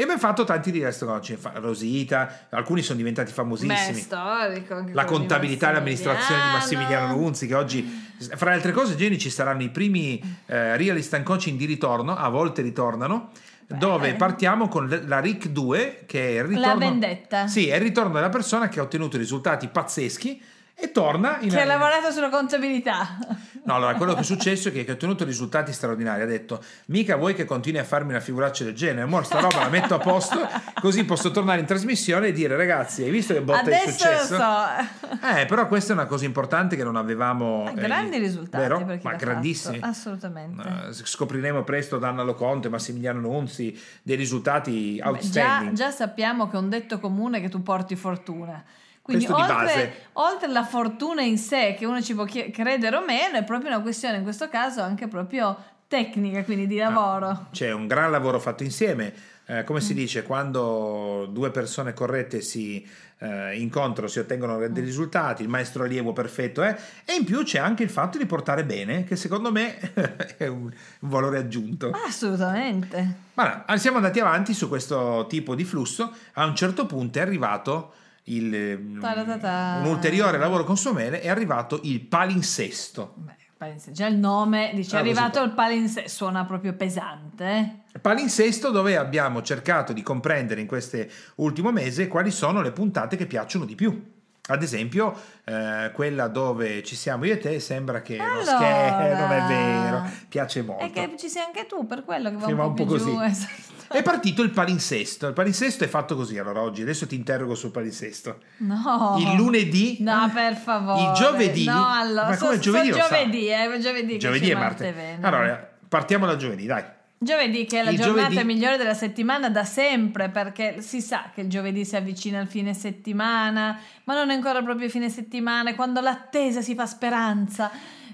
E 0.00 0.04
abbiamo 0.04 0.20
fatto 0.22 0.44
tanti 0.44 0.70
di 0.70 0.82
restaurant, 0.82 1.36
Rosita, 1.56 2.46
alcuni 2.48 2.80
sono 2.80 2.96
diventati 2.96 3.32
famosissimi. 3.32 3.92
Beh, 3.92 4.00
storico. 4.00 4.82
La 4.92 5.04
contabilità 5.04 5.68
e 5.68 5.72
l'amministrazione 5.74 6.40
di 6.40 6.48
Massimiliano 6.52 7.18
Unzi, 7.18 7.46
che 7.46 7.54
oggi, 7.54 7.82
fra 8.16 8.48
le 8.48 8.56
altre 8.56 8.72
cose, 8.72 8.96
Jenny, 8.96 9.18
ci 9.18 9.28
saranno 9.28 9.62
i 9.62 9.68
primi 9.68 10.18
eh, 10.46 10.78
realist 10.78 11.12
and 11.12 11.22
coaching 11.22 11.58
di 11.58 11.66
ritorno, 11.66 12.16
a 12.16 12.30
volte 12.30 12.62
ritornano, 12.62 13.28
dove 13.66 14.14
partiamo 14.14 14.68
con 14.68 14.88
la 15.06 15.18
RIC 15.18 15.48
2, 15.48 16.04
che 16.06 16.28
è 16.28 16.38
il 16.38 16.44
ritorno... 16.44 16.66
La 16.66 16.78
vendetta. 16.78 17.46
Sì, 17.46 17.68
è 17.68 17.74
il 17.74 17.82
ritorno 17.82 18.14
della 18.14 18.30
persona 18.30 18.70
che 18.70 18.80
ha 18.80 18.84
ottenuto 18.84 19.18
risultati 19.18 19.68
pazzeschi 19.68 20.42
e 20.80 20.92
torna 20.92 21.38
in... 21.40 21.50
Che 21.50 21.60
ha 21.60 21.64
lavorato 21.64 22.10
sulla 22.10 22.30
contabilità. 22.30 23.18
No, 23.62 23.74
allora 23.74 23.94
quello 23.94 24.14
che 24.14 24.20
è 24.20 24.24
successo 24.24 24.68
è 24.68 24.72
che, 24.72 24.84
che 24.84 24.90
ha 24.92 24.94
ottenuto 24.94 25.24
risultati 25.24 25.72
straordinari. 25.72 26.22
Ha 26.22 26.26
detto: 26.26 26.62
Mica 26.86 27.16
vuoi 27.16 27.34
che 27.34 27.44
continui 27.44 27.78
a 27.78 27.84
farmi 27.84 28.10
una 28.10 28.20
figuraccia 28.20 28.64
del 28.64 28.74
genere? 28.74 29.06
Mo' 29.06 29.22
sta 29.22 29.38
roba 29.38 29.58
la 29.58 29.68
metto 29.68 29.94
a 29.94 29.98
posto, 29.98 30.40
così 30.80 31.04
posso 31.04 31.30
tornare 31.30 31.60
in 31.60 31.66
trasmissione 31.66 32.28
e 32.28 32.32
dire: 32.32 32.56
Ragazzi, 32.56 33.02
hai 33.02 33.10
visto 33.10 33.34
che 33.34 33.42
botta 33.42 33.60
è 33.60 33.62
Adesso 33.64 33.84
lo 33.84 33.90
successo? 33.92 34.36
so. 34.36 35.36
Eh, 35.38 35.44
però 35.46 35.68
questa 35.68 35.92
è 35.92 35.96
una 35.96 36.06
cosa 36.06 36.24
importante 36.24 36.74
che 36.74 36.82
non 36.84 36.96
avevamo. 36.96 37.68
eh, 37.70 37.74
Grandi 37.74 38.16
risultati 38.18 38.62
vero? 38.62 38.98
Ma 39.02 39.14
grandissimi. 39.14 39.78
fatto, 39.78 39.90
Assolutamente. 39.90 40.62
Eh, 40.88 40.92
scopriremo 40.92 41.62
presto 41.62 41.98
da 41.98 42.08
Anna 42.08 42.22
Loconte, 42.22 42.70
Massimiliano 42.70 43.20
Nunzi, 43.20 43.78
dei 44.02 44.16
risultati 44.16 44.94
Beh, 44.96 45.02
già, 45.02 45.08
outstanding. 45.10 45.72
già 45.76 45.90
sappiamo 45.90 46.48
che 46.48 46.56
è 46.56 46.58
un 46.58 46.70
detto 46.70 46.98
comune 46.98 47.40
che 47.42 47.50
tu 47.50 47.62
porti 47.62 47.94
fortuna. 47.94 48.64
Quindi 49.02 49.26
oltre, 49.26 49.94
oltre 50.14 50.46
alla 50.46 50.64
fortuna 50.64 51.22
in 51.22 51.38
sé, 51.38 51.74
che 51.76 51.84
uno 51.86 52.00
ci 52.00 52.14
può 52.14 52.24
credere 52.24 52.96
o 52.96 53.04
meno, 53.04 53.38
è 53.38 53.44
proprio 53.44 53.70
una 53.70 53.80
questione 53.80 54.18
in 54.18 54.22
questo 54.22 54.48
caso 54.48 54.82
anche 54.82 55.08
proprio 55.08 55.56
tecnica, 55.88 56.44
quindi 56.44 56.66
di 56.68 56.76
lavoro. 56.76 57.46
C'è 57.50 57.72
un 57.72 57.86
gran 57.88 58.10
lavoro 58.10 58.38
fatto 58.38 58.62
insieme. 58.62 59.12
Eh, 59.46 59.64
come 59.64 59.80
Mm. 59.80 59.82
si 59.82 59.94
dice, 59.94 60.22
quando 60.22 61.26
due 61.32 61.50
persone 61.50 61.92
corrette 61.92 62.40
si 62.40 62.86
eh, 63.22 63.58
incontrano, 63.60 64.08
si 64.08 64.18
ottengono 64.20 64.58
Mm. 64.58 64.66
dei 64.66 64.84
risultati, 64.84 65.42
il 65.42 65.48
maestro 65.48 65.82
allievo 65.82 66.12
perfetto 66.12 66.62
è, 66.62 66.74
e 67.04 67.14
in 67.16 67.24
più 67.24 67.42
c'è 67.42 67.58
anche 67.58 67.82
il 67.82 67.90
fatto 67.90 68.16
di 68.16 68.26
portare 68.26 68.64
bene, 68.64 69.02
che 69.04 69.16
secondo 69.16 69.50
me 69.50 69.76
è 70.38 70.46
un, 70.46 70.62
un 71.00 71.08
valore 71.08 71.38
aggiunto. 71.38 71.90
Assolutamente. 72.06 73.14
Ma 73.34 73.64
no, 73.66 73.76
siamo 73.76 73.96
andati 73.96 74.20
avanti 74.20 74.54
su 74.54 74.68
questo 74.68 75.26
tipo 75.28 75.54
di 75.56 75.64
flusso, 75.64 76.14
a 76.34 76.44
un 76.46 76.54
certo 76.54 76.86
punto 76.86 77.18
è 77.18 77.22
arrivato 77.22 77.92
il, 78.34 78.54
ehm, 78.54 79.00
un 79.02 79.86
ulteriore 79.86 80.38
lavoro 80.38 80.64
consumere, 80.64 81.20
è 81.20 81.28
arrivato 81.28 81.80
il 81.84 82.00
palinsesto. 82.00 83.14
Beh, 83.16 83.34
palinsesto. 83.56 83.92
già 83.92 84.06
il 84.06 84.16
nome 84.16 84.70
dice 84.74 84.96
Ah, 84.96 85.00
è 85.00 85.02
così 85.02 85.10
arrivato 85.18 85.42
il 85.42 85.52
palinsesto, 85.52 86.08
suona 86.08 86.44
proprio 86.44 86.72
pesante. 86.74 87.82
eh? 87.92 87.98
Palinsesto 88.00 88.70
dove 88.70 88.96
abbiamo 88.96 89.42
cercato 89.42 89.92
di 89.92 90.02
comprendere 90.02 90.60
in 90.60 90.66
questo 90.66 90.98
ultimo 91.36 91.70
mese 91.72 92.06
quali 92.08 92.30
sono 92.30 92.62
le 92.62 92.72
puntate 92.72 93.16
che 93.16 93.26
piacciono 93.26 93.64
di 93.64 93.74
più. 93.74 94.18
Ad 94.48 94.62
esempio, 94.64 95.14
eh, 95.44 95.92
quella 95.94 96.26
dove 96.26 96.82
ci 96.82 96.96
siamo 96.96 97.24
io 97.24 97.34
e 97.34 97.38
te 97.38 97.60
sembra 97.60 98.00
che 98.02 98.16
non 98.16 98.26
Allora. 98.26 98.44
scher- 98.56 99.18
non 99.18 99.30
è 99.30 99.46
vero, 99.46 100.10
piace 100.28 100.62
molto. 100.62 100.84
E 100.84 100.90
che 100.90 101.14
ci 101.16 101.28
sei 101.28 101.42
anche 101.44 101.66
tu, 101.66 101.86
per 101.86 102.04
quello 102.04 102.30
che 102.30 102.36
va 102.36 102.46
un 102.46 102.56
po' 102.56 102.64
un 102.66 102.74
po' 102.74 102.84
più 102.86 102.96
giù. 102.96 103.14
così. 103.16 103.30
esatto. 103.30 103.69
È 103.92 104.02
partito 104.02 104.42
il 104.42 104.50
palinsesto. 104.50 105.26
Il 105.26 105.32
palinsesto 105.32 105.82
è 105.82 105.88
fatto 105.88 106.14
così 106.14 106.38
allora 106.38 106.60
oggi. 106.62 106.82
Adesso 106.82 107.08
ti 107.08 107.16
interrogo 107.16 107.56
sul 107.56 107.72
palinsesto. 107.72 108.38
No. 108.58 109.16
Il 109.18 109.34
lunedì. 109.34 109.96
No, 110.00 110.30
per 110.32 110.54
favore. 110.54 111.08
Il 111.08 111.12
giovedì. 111.14 111.64
No, 111.64 111.88
allora, 111.88 112.28
Ma 112.28 112.36
come 112.36 112.54
so- 112.54 112.60
giovedì 112.60 112.92
so 112.92 112.98
giovedì, 112.98 113.48
eh, 113.48 113.78
giovedì, 113.80 114.18
Giovedì 114.18 114.50
e 114.50 114.54
Marte 114.54 114.84
martedì. 114.84 114.92
Venere. 114.92 115.26
Allora, 115.26 115.70
partiamo 115.88 116.26
da 116.26 116.36
giovedì, 116.36 116.66
dai. 116.66 116.84
Giovedì 117.18 117.66
che 117.66 117.80
è 117.80 117.82
la 117.84 117.90
Il 117.90 117.96
giornata 117.98 118.28
giovedì- 118.28 118.46
migliore 118.46 118.76
della 118.76 118.94
settimana 118.94 119.50
da 119.50 119.64
sempre 119.64 120.28
perché 120.30 120.80
si 120.80 121.00
sa 121.02 121.30
che 121.34 121.40
il 121.42 121.48
giovedì 121.48 121.84
si 121.84 121.96
avvicina 121.96 122.38
al 122.38 122.46
fine 122.46 122.72
settimana, 122.72 123.78
ma 124.04 124.14
non 124.14 124.30
è 124.30 124.34
ancora 124.34 124.62
proprio 124.62 124.88
fine 124.88 125.10
settimana, 125.10 125.70
è 125.70 125.74
quando 125.74 126.00
l'attesa 126.00 126.62
si 126.62 126.74
fa 126.76 126.86
speranza. 126.86 127.70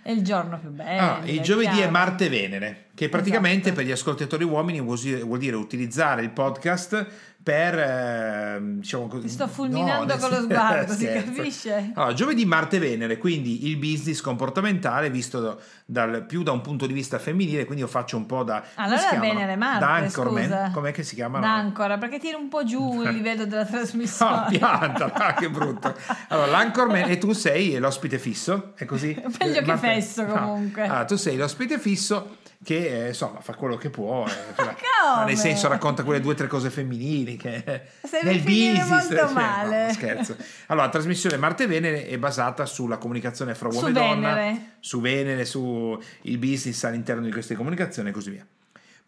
È 0.06 0.12
il 0.12 0.22
giorno 0.22 0.56
più 0.60 0.70
bello. 0.70 1.02
Ah, 1.02 1.20
il 1.24 1.40
giovedì 1.40 1.66
è 1.66 1.74
chiaro. 1.78 1.90
Marte-Venere, 1.90 2.84
che 2.94 3.08
praticamente 3.08 3.70
Esatto. 3.70 3.74
per 3.74 3.86
gli 3.86 3.90
ascoltatori 3.90 4.44
uomini 4.44 4.78
vuol 4.80 5.38
dire 5.40 5.56
utilizzare 5.56 6.22
il 6.22 6.30
podcast 6.30 7.06
per 7.46 7.78
eh, 7.78 8.58
diciamo 8.60 9.06
così. 9.06 9.26
Ti 9.26 9.32
sto 9.32 9.46
fulminando 9.46 10.04
nel 10.06 10.18
con 10.18 10.30
lo 10.30 10.40
sguardo, 10.42 10.90
si 10.94 11.04
scherzo. 11.04 11.32
capisce? 11.32 11.90
Allora, 11.94 12.12
giovedì 12.12 12.44
Marte-Venere, 12.44 13.18
quindi 13.18 13.68
il 13.68 13.76
business 13.76 14.20
comportamentale 14.20 15.10
visto 15.10 15.38
da- 15.40 15.56
dal- 15.84 16.24
più 16.26 16.42
da 16.42 16.50
un 16.50 16.60
punto 16.60 16.86
di 16.86 16.92
vista 16.92 17.20
femminile, 17.20 17.64
quindi 17.64 17.84
io 17.84 17.88
faccio 17.88 18.16
un 18.16 18.26
po' 18.26 18.42
da. 18.42 18.64
Allora? 18.74 19.16
Venere 19.20 19.54
Marte, 19.54 19.78
Da 19.78 19.92
Anchorman. 19.92 20.42
scusa. 20.42 20.70
Com'è 20.74 20.90
che 20.90 21.04
si 21.04 21.14
chiamano? 21.14 21.46
Ancora, 21.46 21.98
perché 21.98 22.18
tira 22.18 22.36
un 22.36 22.48
po' 22.48 22.64
giù 22.64 23.02
il 23.06 23.10
livello 23.10 23.46
della 23.46 23.62
No, 23.62 23.68
trasmissione. 23.70 24.46
pianta, 24.48 25.12
ah, 25.14 25.34
che 25.34 25.48
brutto. 25.48 25.94
Allora, 26.30 26.50
l'Anchorman 26.50 27.08
e 27.08 27.18
tu 27.18 27.30
sei 27.32 27.78
l'ospite 27.78 28.18
fisso, 28.18 28.72
è 28.74 28.84
così? 28.86 29.14
Meglio 29.38 29.60
che 29.60 29.66
Ma- 29.66 29.76
fesso, 29.78 30.24
no. 30.26 30.32
comunque. 30.34 30.82
Ah, 30.82 31.04
tu 31.04 31.14
sei 31.14 31.36
l'ospite 31.36 31.78
fisso 31.78 32.38
che 32.64 33.04
eh, 33.04 33.08
insomma 33.08 33.40
fa 33.40 33.54
quello 33.54 33.76
che 33.76 33.90
può. 33.90 34.26
eh, 34.26 34.32
ma 35.16 35.24
nel 35.24 35.36
senso 35.36 35.68
racconta 35.68 36.02
quelle 36.02 36.20
due 36.20 36.32
o 36.32 36.36
tre 36.36 36.46
cose 36.46 36.70
femminili 36.70 37.36
che 37.36 37.82
Sei 38.02 38.22
nel 38.24 38.40
business. 38.40 38.88
molto 38.88 39.14
cioè, 39.16 39.32
male. 39.32 39.86
no, 39.86 39.92
scherzo. 39.92 40.36
Allora, 40.66 40.86
la 40.86 40.92
trasmissione 40.92 41.36
Marte-Venere 41.36 42.06
è 42.06 42.18
basata 42.18 42.66
sulla 42.66 42.96
comunicazione 42.98 43.54
fra 43.54 43.68
uomo 43.68 43.80
Su 43.80 43.86
e 43.88 43.92
donna, 43.92 44.34
Venere. 44.34 44.60
su 44.80 45.00
Venere, 45.00 45.44
su 45.44 45.98
il 46.22 46.38
business 46.38 46.82
all'interno 46.84 47.22
di 47.22 47.30
queste 47.32 47.54
comunicazioni 47.54 48.08
e 48.08 48.12
così 48.12 48.30
via. 48.30 48.46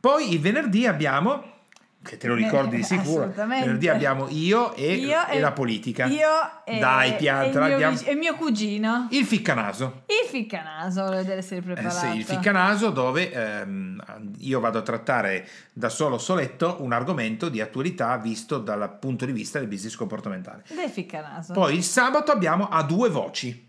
Poi 0.01 0.33
il 0.33 0.41
venerdì 0.41 0.87
abbiamo, 0.87 1.58
che 2.01 2.17
te 2.17 2.27
lo 2.29 2.35
ricordi 2.35 2.77
di 2.77 2.85
sicuro, 2.85 3.23
Assolutamente. 3.23 3.65
venerdì 3.67 3.89
abbiamo 3.89 4.29
io 4.31 4.73
e, 4.75 4.95
Io 4.95 5.27
e 5.27 5.41
la 5.41 5.53
politica. 5.53 6.07
Io 6.07 6.65
e, 6.65 6.79
Dai, 6.79 7.11
e 7.11 7.15
piantala, 7.17 7.67
il 7.69 7.77
mio, 7.77 8.01
e 8.05 8.15
mio 8.15 8.35
cugino. 8.35 9.09
Il 9.11 9.25
ficcanaso. 9.25 10.05
Il 10.07 10.29
ficcanaso, 10.29 11.09
vedere 11.11 11.43
se 11.43 11.57
eri 11.57 11.71
Eh 11.71 11.75
preparato. 11.75 12.11
sì, 12.13 12.17
il 12.17 12.25
ficcanaso 12.25 12.91
dove 12.91 13.33
ehm, 13.33 14.03
io 14.39 14.61
vado 14.61 14.79
a 14.79 14.83
trattare 14.83 15.47
da 15.73 15.89
solo 15.89 16.19
soletto 16.19 16.77
un 16.81 16.93
argomento 16.93 17.49
di 17.49 17.61
attualità 17.61 18.17
visto 18.17 18.59
dal 18.59 18.97
punto 18.99 19.27
di 19.27 19.33
vista 19.33 19.59
del 19.59 19.69
business 19.69 19.97
comportamentale. 19.97 20.65
Del 20.69 20.89
ficcanaso. 20.89 21.53
Poi 21.53 21.75
il 21.75 21.83
sabato 21.83 22.33
abbiamo 22.33 22.69
a 22.69 22.83
due 22.85 23.11
voci, 23.11 23.68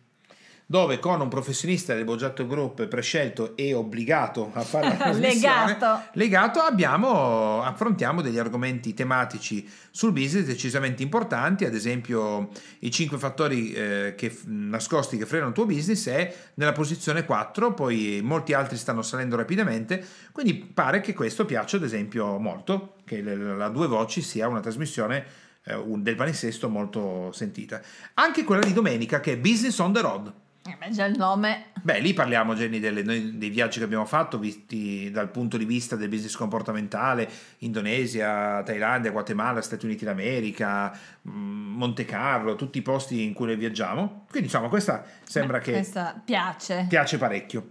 dove 0.71 0.99
con 0.99 1.19
un 1.19 1.29
professionista 1.29 1.95
del 1.95 2.03
Boggiato 2.03 2.45
Group 2.45 2.85
prescelto 2.85 3.57
e 3.57 3.73
obbligato 3.73 4.51
a 4.53 4.61
fare 4.61 4.89
la 4.89 4.95
trasmissione, 5.01 5.65
Legato. 5.65 6.09
legato 6.13 6.59
abbiamo, 6.59 7.63
affrontiamo 7.63 8.21
degli 8.21 8.37
argomenti 8.37 8.93
tematici 8.93 9.67
sul 9.89 10.11
business 10.11 10.45
decisamente 10.45 11.01
importanti, 11.01 11.65
ad 11.65 11.73
esempio 11.73 12.49
i 12.81 12.91
5 12.91 13.17
fattori 13.17 13.71
eh, 13.71 14.13
che, 14.15 14.37
nascosti 14.45 15.17
che 15.17 15.25
frenano 15.25 15.49
il 15.49 15.55
tuo 15.55 15.65
business 15.65 16.07
è 16.07 16.35
nella 16.53 16.73
posizione 16.73 17.25
4, 17.25 17.73
poi 17.73 18.19
molti 18.21 18.53
altri 18.53 18.77
stanno 18.77 19.01
salendo 19.01 19.35
rapidamente, 19.35 20.05
quindi 20.31 20.53
pare 20.53 21.01
che 21.01 21.15
questo 21.15 21.45
piaccia 21.45 21.77
ad 21.77 21.83
esempio 21.83 22.37
molto, 22.37 22.97
che 23.05 23.23
la, 23.23 23.69
due 23.69 23.87
voci 23.87 24.21
sia 24.21 24.47
una 24.47 24.59
trasmissione 24.59 25.25
eh, 25.63 25.83
del 25.97 26.13
palinsesto 26.15 26.69
molto 26.69 27.31
sentita. 27.31 27.81
Anche 28.13 28.43
quella 28.43 28.61
di 28.61 28.73
domenica 28.73 29.19
che 29.19 29.31
è 29.31 29.37
Business 29.39 29.79
on 29.79 29.93
the 29.93 30.01
Road. 30.01 30.33
Eh 30.67 30.75
beh, 30.77 30.89
già 30.91 31.05
il 31.05 31.17
nome. 31.17 31.67
Beh, 31.81 31.99
lì 31.99 32.13
parliamo, 32.13 32.53
Jenny, 32.53 32.79
delle- 32.79 33.01
noi- 33.01 33.37
dei 33.37 33.49
viaggi 33.49 33.79
che 33.79 33.85
abbiamo 33.85 34.05
fatto, 34.05 34.37
visti 34.37 35.09
dal 35.09 35.29
punto 35.31 35.57
di 35.57 35.65
vista 35.65 35.95
del 35.95 36.09
business 36.09 36.35
comportamentale, 36.35 37.29
Indonesia, 37.59 38.61
Thailandia, 38.63 39.11
Guatemala, 39.11 39.61
Stati 39.61 39.85
Uniti 39.85 40.03
d'America, 40.05 40.91
mh, 41.21 41.29
Monte 41.31 42.05
Carlo, 42.05 42.55
tutti 42.55 42.77
i 42.77 42.81
posti 42.81 43.23
in 43.23 43.33
cui 43.33 43.45
noi 43.47 43.55
viaggiamo. 43.55 44.25
Quindi, 44.29 44.47
insomma, 44.49 44.67
questa 44.67 45.03
sembra 45.23 45.57
Beh, 45.59 45.63
che 45.63 45.71
Questa 45.71 46.21
piace. 46.23 46.85
piace 46.89 47.17
parecchio. 47.17 47.69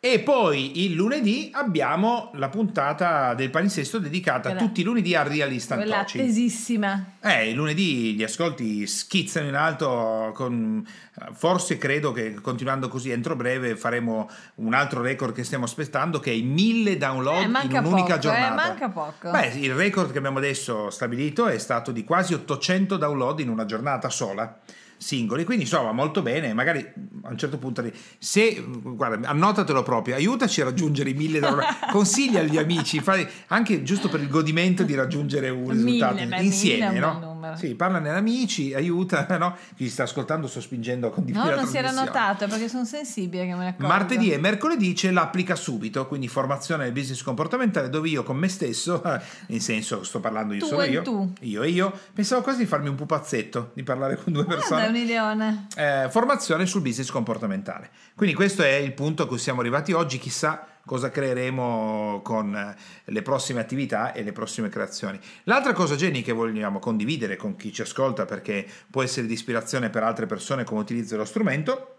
E 0.00 0.20
poi 0.20 0.84
il 0.84 0.92
lunedì 0.92 1.50
abbiamo 1.52 2.30
la 2.34 2.48
puntata 2.48 3.34
del 3.34 3.50
palinsesto 3.50 3.98
dedicata 3.98 4.50
Quella- 4.50 4.64
tutti 4.64 4.82
i 4.82 4.84
lunedì 4.84 5.16
a 5.16 5.24
Realist 5.24 5.72
and 5.72 5.80
Quella 5.80 5.98
attesissima. 5.98 7.14
Eh, 7.20 7.48
il 7.50 7.56
lunedì 7.56 8.14
gli 8.14 8.22
ascolti 8.22 8.86
schizzano 8.86 9.48
in 9.48 9.56
alto, 9.56 10.30
con, 10.34 10.86
forse 11.32 11.78
credo 11.78 12.12
che 12.12 12.34
continuando 12.34 12.86
così 12.86 13.10
entro 13.10 13.34
breve 13.34 13.74
faremo 13.74 14.30
un 14.56 14.72
altro 14.72 15.02
record 15.02 15.34
che 15.34 15.42
stiamo 15.42 15.64
aspettando 15.64 16.20
che 16.20 16.30
è 16.30 16.34
i 16.34 16.42
mille 16.42 16.96
download 16.96 17.40
Eh, 17.40 17.64
in 17.64 17.70
un'unica 17.78 18.06
poco, 18.06 18.18
giornata. 18.20 18.52
eh, 18.52 18.54
manca 18.54 18.88
poco. 18.90 19.30
Beh, 19.32 19.48
il 19.56 19.74
record 19.74 20.12
che 20.12 20.18
abbiamo 20.18 20.38
adesso 20.38 20.90
stabilito 20.90 21.48
è 21.48 21.58
stato 21.58 21.90
di 21.90 22.04
quasi 22.04 22.34
800 22.34 22.96
download 22.98 23.40
in 23.40 23.48
una 23.48 23.64
giornata 23.64 24.08
sola 24.10 24.60
singoli. 24.98 25.44
Quindi 25.44 25.64
insomma 25.64 25.92
molto 25.92 26.22
bene. 26.22 26.52
Magari 26.52 26.80
a 27.22 27.30
un 27.30 27.38
certo 27.38 27.56
punto 27.58 27.82
se 28.18 28.62
guarda 28.82 29.28
annotatelo 29.28 29.82
proprio. 29.82 30.14
Aiutaci 30.16 30.60
a 30.60 30.64
raggiungere 30.64 31.10
i 31.10 31.14
mille 31.14 31.40
download 31.40 31.66
consiglia 31.90 32.40
agli 32.40 32.58
amici 32.58 33.00
fai 33.00 33.26
anche 33.48 33.82
giusto 33.82 34.08
per 34.08 34.20
il 34.20 34.28
godimento 34.28 34.82
di 34.82 34.94
raggiungere 34.94 35.48
un 35.48 35.70
risultato 35.70 36.14
Mille, 36.14 36.42
insieme 36.42 36.88
mille 36.88 37.00
no? 37.00 37.27
Numero. 37.38 37.56
Sì, 37.56 37.74
parlane 37.74 38.10
ad 38.10 38.16
amici, 38.16 38.74
aiuta, 38.74 39.26
no? 39.38 39.56
Chi 39.76 39.84
ci 39.84 39.90
sta 39.90 40.02
ascoltando 40.02 40.46
sto 40.46 40.60
spingendo 40.60 41.06
a 41.06 41.10
condividere 41.10 41.50
No, 41.50 41.54
la 41.56 41.62
non 41.62 41.70
si 41.70 41.76
era 41.78 41.90
notato 41.90 42.46
perché 42.48 42.68
sono 42.68 42.84
sensibile 42.84 43.46
che 43.46 43.52
me 43.52 43.58
ne 43.58 43.68
accorgo. 43.68 43.86
Martedì 43.86 44.32
e 44.32 44.38
mercoledì 44.38 44.92
c'è 44.92 45.10
l'applica 45.10 45.54
subito, 45.54 46.06
quindi 46.06 46.28
formazione 46.28 46.84
del 46.84 46.92
business 46.92 47.22
comportamentale 47.22 47.88
dove 47.88 48.08
io 48.08 48.22
con 48.22 48.36
me 48.36 48.48
stesso, 48.48 49.00
nel 49.46 49.60
senso 49.60 50.02
sto 50.02 50.20
parlando 50.20 50.54
io 50.54 50.60
Tu 50.60 50.66
solo 50.66 50.82
io, 50.82 51.02
tu. 51.02 51.32
io 51.40 51.62
e 51.62 51.68
io, 51.68 51.92
pensavo 52.12 52.42
quasi 52.42 52.58
di 52.58 52.66
farmi 52.66 52.88
un 52.88 52.96
pupazzetto, 52.96 53.70
di 53.74 53.82
parlare 53.82 54.16
con 54.16 54.32
due 54.32 54.42
è 54.42 54.46
persone. 54.46 54.86
un 54.88 54.96
idione. 54.96 55.66
Eh, 55.76 56.08
formazione 56.10 56.66
sul 56.66 56.82
business 56.82 57.10
comportamentale. 57.10 57.90
Quindi 58.14 58.34
questo 58.34 58.62
è 58.62 58.74
il 58.74 58.92
punto 58.92 59.22
a 59.22 59.26
cui 59.28 59.38
siamo 59.38 59.60
arrivati 59.60 59.92
oggi, 59.92 60.18
chissà 60.18 60.66
cosa 60.88 61.10
creeremo 61.10 62.20
con 62.24 62.56
eh, 62.56 62.74
le 63.04 63.22
prossime 63.22 63.60
attività 63.60 64.14
e 64.14 64.22
le 64.22 64.32
prossime 64.32 64.70
creazioni. 64.70 65.20
L'altra 65.44 65.74
cosa, 65.74 65.94
Jenny, 65.94 66.22
che 66.22 66.32
vogliamo 66.32 66.78
condividere 66.78 67.36
con 67.36 67.54
chi 67.54 67.72
ci 67.72 67.82
ascolta 67.82 68.24
perché 68.24 68.66
può 68.90 69.02
essere 69.02 69.26
di 69.26 69.34
ispirazione 69.34 69.90
per 69.90 70.02
altre 70.02 70.24
persone 70.26 70.64
come 70.64 70.80
utilizzo 70.80 71.10
dello 71.10 71.26
strumento, 71.26 71.96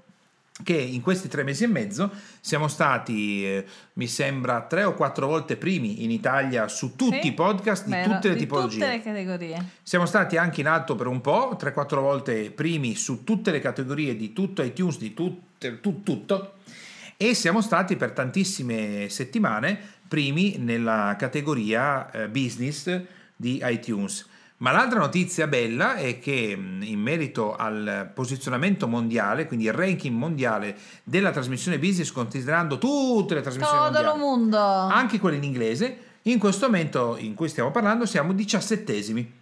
che 0.64 0.74
in 0.74 1.02
questi 1.02 1.28
tre 1.28 1.44
mesi 1.44 1.64
e 1.64 1.68
mezzo 1.68 2.12
siamo 2.42 2.68
stati, 2.68 3.46
eh, 3.46 3.66
mi 3.94 4.08
sembra, 4.08 4.62
tre 4.64 4.84
o 4.84 4.94
quattro 4.94 5.28
volte 5.28 5.56
primi 5.56 6.04
in 6.04 6.12
Italia 6.12 6.68
su 6.68 6.96
tutti 6.96 7.22
Sì, 7.22 7.28
i 7.28 7.34
podcast 7.34 7.86
di 7.86 7.92
vero, 7.92 8.14
tutte 8.14 8.28
le 8.30 8.34
di 8.34 8.40
tipologie. 8.42 8.80
Tutte 8.80 8.92
le 8.92 9.02
categorie. 9.02 9.66
Siamo 9.84 10.06
stati 10.06 10.36
anche 10.38 10.62
in 10.62 10.68
alto 10.68 10.96
per 10.96 11.08
un 11.08 11.22
po', 11.22 11.56
3-4 11.58 12.00
volte 12.00 12.52
primi 12.52 12.96
su 12.96 13.24
tutte 13.24 13.52
le 13.52 13.60
categorie 13.60 14.16
di 14.16 14.34
tutto 14.34 14.62
iTunes, 14.62 14.98
di 14.98 15.14
tutte, 15.14 15.80
tu- 15.80 16.04
tutto, 16.04 16.56
e 17.22 17.34
siamo 17.34 17.60
stati 17.60 17.98
per 17.98 18.12
tantissime 18.12 19.10
settimane 19.10 19.78
primi 20.08 20.56
nella 20.58 21.18
categoria 21.20 22.10
eh, 22.12 22.30
business 22.30 22.98
di 23.36 23.60
iTunes. 23.62 24.26
Ma 24.60 24.72
l'altra 24.72 25.00
notizia 25.00 25.46
bella 25.48 25.96
è 25.96 26.18
che 26.20 26.56
mh, 26.56 26.84
in 26.84 27.00
merito 27.02 27.58
al 27.58 28.10
posizionamento 28.14 28.88
mondiale, 28.88 29.48
quindi 29.48 29.66
il 29.66 29.74
ranking 29.74 30.16
mondiale 30.16 30.78
della 31.04 31.32
trasmissione 31.32 31.78
business, 31.78 32.10
considerando 32.14 32.78
tutte 32.78 33.36
le 33.36 33.42
trasmissioni 33.42 33.92
Todo 33.92 33.92
mondiali, 33.92 34.18
mondo. 34.18 34.58
anche 34.58 35.20
quelle 35.20 35.36
in 35.36 35.44
inglese, 35.44 35.98
in 36.22 36.40
questo 36.40 36.68
momento 36.68 37.18
in 37.20 37.34
cui 37.34 37.50
stiamo 37.50 37.72
parlando 37.72 38.06
siamo 38.06 38.32
diciassettesimi. 38.32 39.34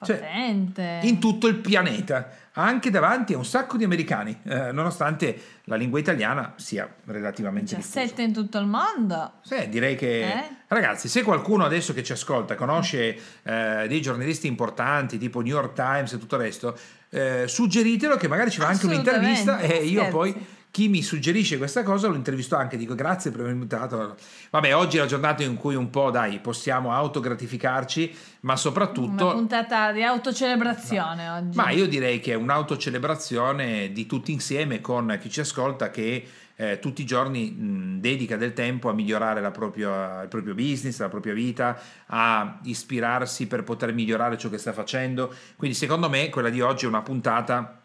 Cioè, 0.00 0.16
Potente. 0.18 1.00
in 1.02 1.18
tutto 1.18 1.48
il 1.48 1.56
pianeta, 1.56 2.30
anche 2.52 2.88
davanti 2.90 3.34
a 3.34 3.36
un 3.36 3.44
sacco 3.44 3.76
di 3.76 3.82
americani, 3.82 4.38
eh, 4.44 4.70
nonostante 4.70 5.40
la 5.64 5.74
lingua 5.74 5.98
italiana 5.98 6.52
sia 6.56 6.88
relativamente 7.06 7.74
diffusa. 7.74 8.00
17 8.02 8.22
in 8.22 8.32
tutto 8.32 8.58
il 8.58 8.66
mondo. 8.66 9.32
Sì, 9.42 9.68
direi 9.68 9.96
che 9.96 10.20
Eh? 10.22 10.44
ragazzi, 10.68 11.08
se 11.08 11.22
qualcuno 11.22 11.64
adesso 11.64 11.92
che 11.94 12.04
ci 12.04 12.12
ascolta 12.12 12.54
conosce 12.54 13.18
eh, 13.42 13.86
dei 13.88 14.00
giornalisti 14.00 14.46
importanti 14.46 15.18
tipo 15.18 15.40
New 15.40 15.54
York 15.54 15.72
Times 15.74 16.12
e 16.12 16.18
tutto 16.18 16.36
il 16.36 16.42
resto, 16.42 16.78
eh, 17.10 17.44
suggeritelo 17.48 18.16
che 18.16 18.28
magari 18.28 18.50
ci 18.50 18.60
fa 18.60 18.68
anche 18.68 18.86
un'intervista 18.86 19.58
e 19.58 19.84
io 19.84 19.98
scherzi. 20.00 20.10
poi 20.10 20.46
chi 20.70 20.88
mi 20.88 21.02
suggerisce 21.02 21.56
questa 21.58 21.82
cosa 21.82 22.08
lo 22.08 22.14
intervisto 22.14 22.54
anche, 22.56 22.76
dico 22.76 22.94
grazie 22.94 23.30
per 23.30 23.40
avermi 23.40 23.62
invitato. 23.62 24.16
Vabbè, 24.50 24.76
oggi 24.76 24.96
è 24.98 25.00
la 25.00 25.06
giornata 25.06 25.42
in 25.42 25.56
cui 25.56 25.74
un 25.74 25.90
po' 25.90 26.10
dai, 26.10 26.38
possiamo 26.40 26.92
autogratificarci, 26.92 28.10
ma 28.40 28.52
Una 28.52 28.56
soprattutto 28.56 29.32
puntata 29.32 29.92
di 29.92 30.02
autocelebrazione 30.04 31.28
oggi. 31.30 31.56
ma 31.56 31.70
io 31.70 31.88
direi 31.88 32.20
che 32.20 32.32
è 32.32 32.36
un'autocelebrazione 32.36 33.92
di 33.92 34.06
tutti 34.06 34.32
insieme 34.32 34.80
con 34.80 35.16
chi 35.20 35.30
ci 35.30 35.40
ascolta 35.40 35.90
che 35.90 36.26
eh, 36.60 36.78
tutti 36.80 37.02
i 37.02 37.06
giorni 37.06 37.50
mh, 37.50 38.00
dedica 38.00 38.36
del 38.36 38.52
tempo 38.52 38.88
a 38.88 38.92
migliorare 38.92 39.40
la 39.40 39.52
propria- 39.52 40.22
il 40.22 40.28
proprio 40.28 40.54
business, 40.54 40.98
la 40.98 41.08
propria 41.08 41.32
vita, 41.32 41.78
a 42.06 42.58
ispirarsi 42.64 43.46
per 43.46 43.62
poter 43.62 43.92
migliorare 43.94 44.36
ciò 44.36 44.48
che 44.48 44.58
sta 44.58 44.72
facendo. 44.72 45.32
Quindi 45.56 45.76
secondo 45.76 46.08
me 46.08 46.28
quella 46.30 46.48
di 46.50 46.60
oggi 46.60 46.84
è 46.84 46.88
una 46.88 47.02
puntata 47.02 47.77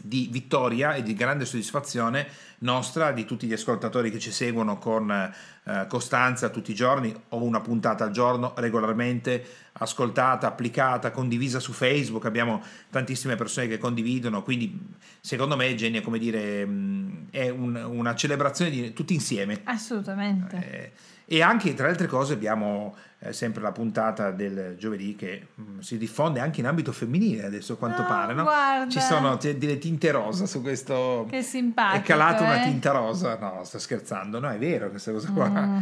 di 0.00 0.28
vittoria 0.30 0.94
e 0.94 1.02
di 1.02 1.14
grande 1.14 1.44
soddisfazione 1.44 2.26
nostra, 2.60 3.12
di 3.12 3.24
tutti 3.24 3.46
gli 3.46 3.52
ascoltatori 3.52 4.10
che 4.10 4.18
ci 4.18 4.30
seguono 4.30 4.78
con 4.78 5.10
eh, 5.10 5.86
costanza 5.88 6.48
tutti 6.48 6.72
i 6.72 6.74
giorni 6.74 7.14
o 7.28 7.42
una 7.42 7.60
puntata 7.60 8.04
al 8.04 8.10
giorno 8.10 8.54
regolarmente 8.56 9.44
ascoltata, 9.80 10.46
applicata, 10.46 11.10
condivisa 11.10 11.60
su 11.60 11.72
Facebook, 11.72 12.24
abbiamo 12.24 12.62
tantissime 12.90 13.36
persone 13.36 13.68
che 13.68 13.78
condividono, 13.78 14.42
quindi 14.42 14.76
secondo 15.20 15.56
me 15.56 15.74
è 15.74 16.00
come 16.00 16.18
dire 16.18 16.66
mh, 16.66 17.26
è 17.30 17.48
un- 17.48 17.76
una 17.76 18.14
celebrazione 18.14 18.70
di 18.70 18.92
tutti 18.92 19.14
insieme. 19.14 19.60
Assolutamente. 19.64 20.56
Eh, 20.56 20.92
e 21.30 21.42
anche 21.42 21.74
tra 21.74 21.84
le 21.84 21.90
altre 21.92 22.06
cose 22.06 22.32
abbiamo 22.32 22.96
eh, 23.18 23.34
sempre 23.34 23.60
la 23.60 23.70
puntata 23.70 24.30
del 24.30 24.76
giovedì 24.78 25.14
che 25.14 25.48
mh, 25.54 25.80
si 25.80 25.98
diffonde 25.98 26.40
anche 26.40 26.60
in 26.60 26.66
ambito 26.66 26.90
femminile 26.90 27.44
adesso 27.44 27.74
a 27.74 27.76
quanto 27.76 28.00
Ah, 28.00 28.06
pare, 28.06 28.32
no? 28.32 28.44
guarda. 28.44 28.90
Ci 28.90 29.00
sono 29.00 29.36
t- 29.36 29.52
delle 29.54 29.76
tinte 29.76 30.10
rosa 30.10 30.46
su 30.46 30.62
questo... 30.62 31.26
Che 31.28 31.42
simpatico. 31.42 32.02
È 32.02 32.06
calata 32.06 32.44
una 32.44 32.62
eh? 32.62 32.64
tinta 32.64 32.92
rosa, 32.92 33.36
no, 33.38 33.60
sto 33.64 33.78
scherzando, 33.78 34.40
no, 34.40 34.48
è 34.48 34.56
vero 34.58 34.88
questa 34.88 35.12
cosa 35.12 35.30
qua. 35.30 35.48
Mm. 35.50 35.78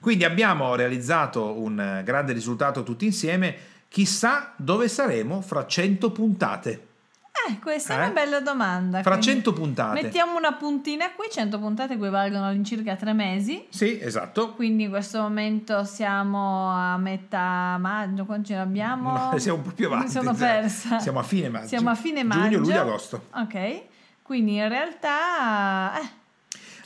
Quindi 0.00 0.24
abbiamo 0.24 0.74
realizzato 0.74 1.60
un 1.60 2.00
grande 2.02 2.32
risultato 2.32 2.82
tutti 2.82 3.04
insieme, 3.04 3.54
chissà 3.88 4.54
dove 4.56 4.88
saremo 4.88 5.42
fra 5.42 5.66
100 5.66 6.12
puntate. 6.12 6.86
Eh, 7.48 7.58
questa 7.60 7.94
è 7.94 7.96
Eh? 7.96 8.00
una 8.00 8.10
bella 8.10 8.40
domanda. 8.40 9.00
Fra 9.02 9.12
quindi 9.18 9.26
100 9.26 9.52
puntate. 9.52 10.02
Mettiamo 10.02 10.36
una 10.36 10.52
puntina 10.54 11.10
qui, 11.12 11.26
100 11.30 11.58
puntate 11.58 11.94
equivalgono 11.94 12.46
all'incirca 12.46 12.96
tre 12.96 13.12
mesi. 13.12 13.66
Sì, 13.70 13.98
esatto. 14.00 14.54
Quindi 14.54 14.84
in 14.84 14.90
questo 14.90 15.20
momento 15.20 15.84
siamo 15.84 16.70
a 16.70 16.96
metà 16.98 17.76
maggio, 17.78 18.24
quanti 18.24 18.48
ce 18.48 18.54
ne 18.54 18.60
abbiamo? 18.60 19.12
No, 19.30 19.38
siamo 19.38 19.58
un 19.58 19.64
po' 19.64 19.70
più 19.72 19.86
avanti. 19.86 20.06
Mi 20.06 20.10
sono 20.12 20.36
cioè, 20.36 20.60
persa. 20.60 20.98
Siamo 20.98 21.18
a 21.20 21.22
fine 21.22 21.48
maggio. 21.48 21.66
Siamo 21.68 21.90
a 21.90 21.94
fine 21.94 22.24
maggio. 22.24 22.42
Giugno, 22.48 22.58
luglio, 22.58 22.80
agosto. 22.80 23.26
Ok, 23.34 23.82
quindi 24.22 24.54
in 24.56 24.68
realtà... 24.68 26.00
eh, 26.00 26.08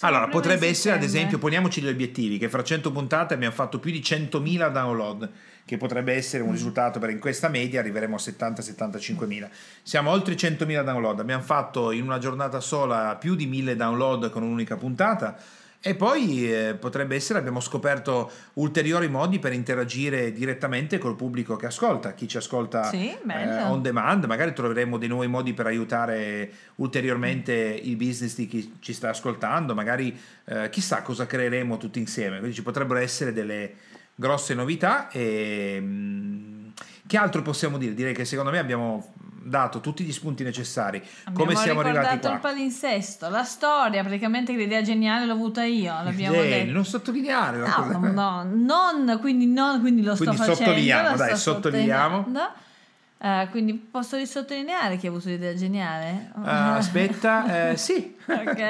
Allora, 0.01 0.29
potrebbe 0.29 0.67
essere, 0.69 0.97
ad 0.97 1.03
esempio, 1.03 1.39
poniamoci 1.39 1.81
gli 1.81 1.89
obiettivi, 1.89 2.39
che 2.39 2.49
fra 2.49 2.63
100 2.63 2.91
puntate 2.93 3.35
abbiamo 3.35 3.55
fatto 3.55 3.79
più 3.79 3.91
di 3.91 4.01
100.000 4.01 4.71
download, 4.71 5.31
che 5.65 5.77
potrebbe 5.77 6.13
essere 6.15 6.43
un 6.43 6.51
Mm. 6.51 6.53
risultato, 6.53 6.99
perché 6.99 7.15
in 7.15 7.21
questa 7.21 7.49
media 7.49 7.81
arriveremo 7.81 8.17
a 8.17 8.19
70-75.000. 8.19 9.49
Siamo 9.83 10.11
oltre 10.11 10.35
i 10.35 10.37
100.000 10.37 10.83
download, 10.83 11.21
abbiamo 11.21 11.43
fatto 11.43 11.91
in 11.93 12.03
una 12.05 12.19
giornata 12.19 12.61
sola 12.61 13.17
più 13.17 13.35
di 13.35 13.47
1000 13.47 13.77
download 13.77 14.31
con 14.31 14.43
un'unica 14.43 14.77
puntata. 14.77 15.37
E 15.85 15.97
poi 15.97 16.49
eh, 16.49 16.75
potrebbe 16.79 17.17
essere, 17.17 17.41
abbiamo 17.41 17.59
scoperto 17.59 18.31
ulteriori 18.53 19.09
modi 19.09 19.41
per 19.41 19.53
interagire 19.53 20.33
direttamente 20.33 20.97
col 20.99 21.17
pubblico 21.17 21.57
che 21.57 21.67
ascolta, 21.67 22.15
chi 22.15 22.29
ci 22.29 22.37
ascolta 22.37 22.85
Sì, 22.85 23.11
eh, 23.11 23.63
on 23.63 23.83
demand, 23.83 24.25
magari 24.27 24.53
troveremo 24.53 24.97
dei 24.97 25.09
nuovi 25.09 25.27
modi 25.27 25.55
per 25.55 25.67
aiutare 25.67 26.49
ulteriormente 26.77 27.53
il 27.53 27.97
business 27.97 28.37
di 28.37 28.47
chi 28.47 28.77
ci 28.79 28.93
sta 28.93 29.09
ascoltando, 29.09 29.75
magari 29.75 30.17
eh, 30.45 30.69
chissà 30.71 31.03
cosa 31.03 31.27
creeremo 31.27 31.77
tutti 31.79 31.99
insieme, 31.99 32.37
quindi 32.39 32.55
ci 32.55 32.63
potrebbero 32.63 33.01
essere 33.01 33.33
delle 33.33 33.73
grosse 34.23 34.55
novità 34.55 35.11
e 35.11 35.79
mm, 35.81 36.69
che 37.07 37.17
altro 37.19 37.43
possiamo 37.43 37.77
dire? 37.77 37.93
Direi 37.93 38.15
che 38.15 38.25
secondo 38.25 38.51
me 38.51 38.59
abbiamo 38.59 39.13
dato 39.45 39.81
tutti 39.81 40.05
gli 40.05 40.13
spunti 40.13 40.45
necessari. 40.45 41.03
Abbiamo 41.25 41.39
Come 41.39 41.57
siamo 41.57 41.81
arrivati 41.81 42.19
qua? 42.21 42.33
il 42.35 42.39
palinsesto, 42.39 43.29
la 43.29 43.43
storia, 43.43 44.03
praticamente 44.03 44.53
che 44.53 44.59
l'idea 44.59 44.83
geniale 44.83 45.27
l'ho 45.27 45.33
avuta 45.33 45.65
io, 45.65 45.93
l'abbiamo 46.05 46.37
Jenny, 46.37 46.49
detto. 46.49 46.73
non 46.73 46.85
sottolineare 46.85 47.59
la 47.59 47.67
No, 47.67 47.75
cosa. 47.75 47.99
no, 47.99 48.43
non, 48.45 49.19
quindi, 49.21 49.47
non, 49.47 49.81
quindi 49.81 50.03
lo 50.03 50.15
Quindi 50.15 50.37
sto 50.37 50.45
facendo. 50.45 50.65
sottolineiamo, 50.65 51.17
dai, 51.17 51.37
sottolineiamo. 51.37 52.27
Eh, 53.25 53.49
quindi 53.51 53.75
posso 53.75 54.17
risottolineare 54.17 54.97
chi 54.97 55.07
ha 55.07 55.11
avuto 55.11 55.29
l'idea 55.29 55.55
geniale? 55.55 56.33
Ah, 56.43 56.75
aspetta, 56.77 57.71
eh, 57.71 57.77
sì. 57.77 58.17
ok. 58.27 58.63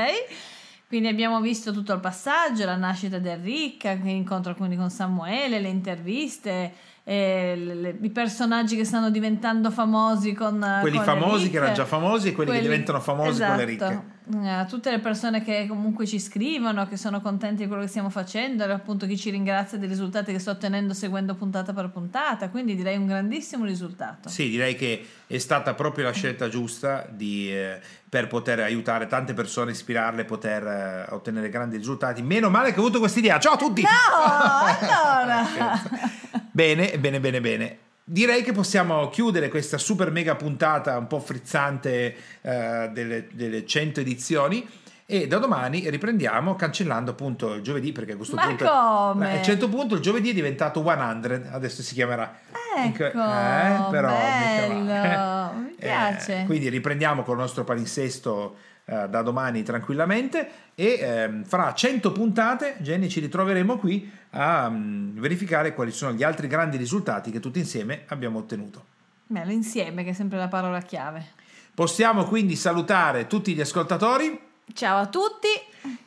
Quindi 0.92 1.08
abbiamo 1.08 1.40
visto 1.40 1.72
tutto 1.72 1.94
il 1.94 2.00
passaggio, 2.00 2.66
la 2.66 2.76
nascita 2.76 3.18
del 3.18 3.38
Ricca, 3.38 3.96
che 3.96 4.10
incontra 4.10 4.52
quindi 4.52 4.76
con 4.76 4.90
Samuele, 4.90 5.58
le 5.58 5.68
interviste, 5.68 6.70
eh, 7.02 7.54
le- 7.56 7.74
le- 7.74 7.98
i 7.98 8.10
personaggi 8.10 8.76
che 8.76 8.84
stanno 8.84 9.08
diventando 9.08 9.70
famosi 9.70 10.34
con 10.34 10.58
Quelli 10.82 10.96
con 10.96 11.06
famosi 11.06 11.48
che 11.48 11.56
erano 11.56 11.72
già 11.72 11.86
famosi 11.86 12.28
e 12.28 12.32
quelli, 12.32 12.50
che 12.52 12.60
diventano 12.60 13.00
famosi 13.00 13.42
con 13.42 13.56
le 13.56 13.64
esatto. 13.72 13.90
ricche. 13.90 14.11
Eh, 14.30 14.66
tutte 14.68 14.90
le 14.90 15.00
persone 15.00 15.42
che 15.42 15.66
comunque 15.68 16.06
ci 16.06 16.20
scrivono, 16.20 16.86
che 16.86 16.96
sono 16.96 17.20
contenti 17.20 17.62
di 17.62 17.66
quello 17.66 17.82
che 17.82 17.88
stiamo 17.88 18.08
facendo, 18.08 18.64
e 18.64 18.70
appunto 18.70 19.06
chi 19.06 19.16
ci 19.16 19.30
ringrazia 19.30 19.78
dei 19.78 19.88
risultati 19.88 20.32
che 20.32 20.38
sto 20.38 20.52
ottenendo 20.52 20.94
seguendo 20.94 21.34
puntata 21.34 21.72
per 21.72 21.90
puntata, 21.90 22.48
quindi 22.48 22.76
direi 22.76 22.96
un 22.96 23.06
grandissimo 23.06 23.64
risultato. 23.64 24.28
Sì, 24.28 24.48
direi 24.48 24.76
che 24.76 25.04
è 25.26 25.38
stata 25.38 25.74
proprio 25.74 26.04
la 26.04 26.12
scelta 26.12 26.48
giusta 26.48 27.06
di, 27.10 27.52
eh, 27.52 27.80
per 28.08 28.28
poter 28.28 28.60
aiutare 28.60 29.06
tante 29.06 29.34
persone, 29.34 29.72
ispirarle, 29.72 30.24
poter 30.24 30.66
eh, 30.66 31.06
ottenere 31.10 31.48
grandi 31.48 31.76
risultati. 31.76 32.22
Meno 32.22 32.48
male 32.48 32.72
che 32.72 32.78
ho 32.78 32.82
avuto 32.82 33.00
questa 33.00 33.18
idea. 33.18 33.40
Ciao 33.40 33.54
a 33.54 33.56
tutti! 33.56 33.82
No, 33.82 33.88
allora. 35.18 35.42
bene, 36.52 36.96
bene, 36.98 37.18
bene, 37.18 37.40
bene. 37.40 37.78
Direi 38.12 38.42
che 38.42 38.52
possiamo 38.52 39.08
chiudere 39.08 39.48
questa 39.48 39.78
super 39.78 40.10
mega 40.10 40.34
puntata 40.34 40.98
un 40.98 41.06
po' 41.06 41.18
frizzante 41.18 42.14
eh, 42.42 42.90
delle, 42.92 43.28
delle 43.32 43.64
100 43.64 44.00
edizioni 44.00 44.68
e 45.06 45.26
da 45.26 45.38
domani 45.38 45.88
riprendiamo 45.88 46.54
cancellando 46.54 47.12
appunto 47.12 47.54
il 47.54 47.62
giovedì 47.62 47.90
perché 47.92 48.12
a 48.12 48.16
questo 48.16 48.34
Ma 48.34 48.48
punto 48.48 48.64
come? 48.66 49.32
a 49.32 49.36
un 49.38 49.42
certo 49.42 49.70
punto 49.70 49.94
il 49.94 50.02
giovedì 50.02 50.28
è 50.28 50.34
diventato 50.34 50.82
100 50.82 51.48
adesso 51.52 51.80
si 51.82 51.94
chiamerà 51.94 52.38
Ecco, 52.84 53.04
eh, 53.04 53.90
però 53.90 54.08
bello. 54.10 54.84
male. 54.84 55.74
piace. 55.78 56.42
quindi 56.44 56.68
riprendiamo 56.68 57.22
con 57.22 57.36
il 57.36 57.40
nostro 57.40 57.64
palinsesto 57.64 58.56
eh, 58.84 59.08
da 59.08 59.22
domani 59.22 59.62
tranquillamente 59.62 60.48
e 60.74 60.98
ehm, 61.00 61.44
fra 61.44 61.72
100 61.72 62.12
puntate, 62.12 62.76
Jenny, 62.80 63.08
ci 63.08 63.20
ritroveremo 63.20 63.78
qui 63.78 64.10
a 64.30 64.68
mm, 64.68 65.18
verificare 65.18 65.74
quali 65.74 65.92
sono 65.92 66.12
gli 66.12 66.22
altri 66.22 66.46
grandi 66.46 66.76
risultati 66.76 67.30
che 67.30 67.40
tutti 67.40 67.58
insieme 67.58 68.02
abbiamo 68.08 68.38
ottenuto. 68.38 68.84
Beh, 69.26 69.44
l'insieme 69.44 70.04
che 70.04 70.10
è 70.10 70.12
sempre 70.12 70.38
la 70.38 70.48
parola 70.48 70.80
chiave. 70.80 71.24
Possiamo 71.74 72.24
quindi 72.24 72.56
salutare 72.56 73.26
tutti 73.26 73.54
gli 73.54 73.60
ascoltatori 73.60 74.38
Ciao 74.74 74.98
a 74.98 75.06
tutti. 75.06 75.48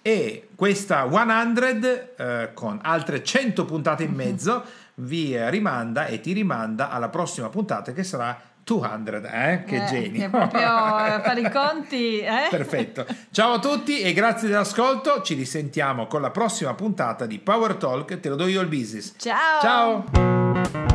e 0.01 0.49
questa 0.55 1.05
100 1.05 2.15
eh, 2.17 2.51
con 2.53 2.79
altre 2.81 3.23
100 3.23 3.65
puntate 3.65 4.03
in 4.03 4.13
mezzo 4.13 4.63
vi 4.95 5.35
eh, 5.35 5.49
rimanda 5.49 6.05
e 6.05 6.19
ti 6.19 6.33
rimanda 6.33 6.89
alla 6.89 7.09
prossima 7.09 7.49
puntata 7.49 7.93
che 7.93 8.03
sarà 8.03 8.39
200, 8.65 9.27
eh? 9.27 9.63
Che 9.65 9.83
Eh, 9.83 9.85
genio. 9.85 10.29
Proprio 10.29 10.61
eh, 10.61 11.21
fare 11.21 11.39
i 11.41 11.49
conti, 11.53 12.19
eh? 12.19 12.47
Perfetto. 12.49 13.05
Ciao 13.31 13.53
a 13.53 13.59
tutti 13.59 14.01
e 14.01 14.11
grazie 14.11 14.47
dell'ascolto. 14.47 15.21
Ci 15.21 15.35
risentiamo 15.35 16.07
con 16.07 16.21
la 16.21 16.31
prossima 16.31 16.73
puntata 16.73 17.25
di 17.27 17.37
Power 17.39 17.75
Talk. 17.75 18.19
Te 18.19 18.27
lo 18.29 18.35
do 18.35 18.47
io 18.47 18.61
il 18.61 18.67
business. 18.67 19.13
Ciao. 19.17 19.61
Ciao. 19.61 20.94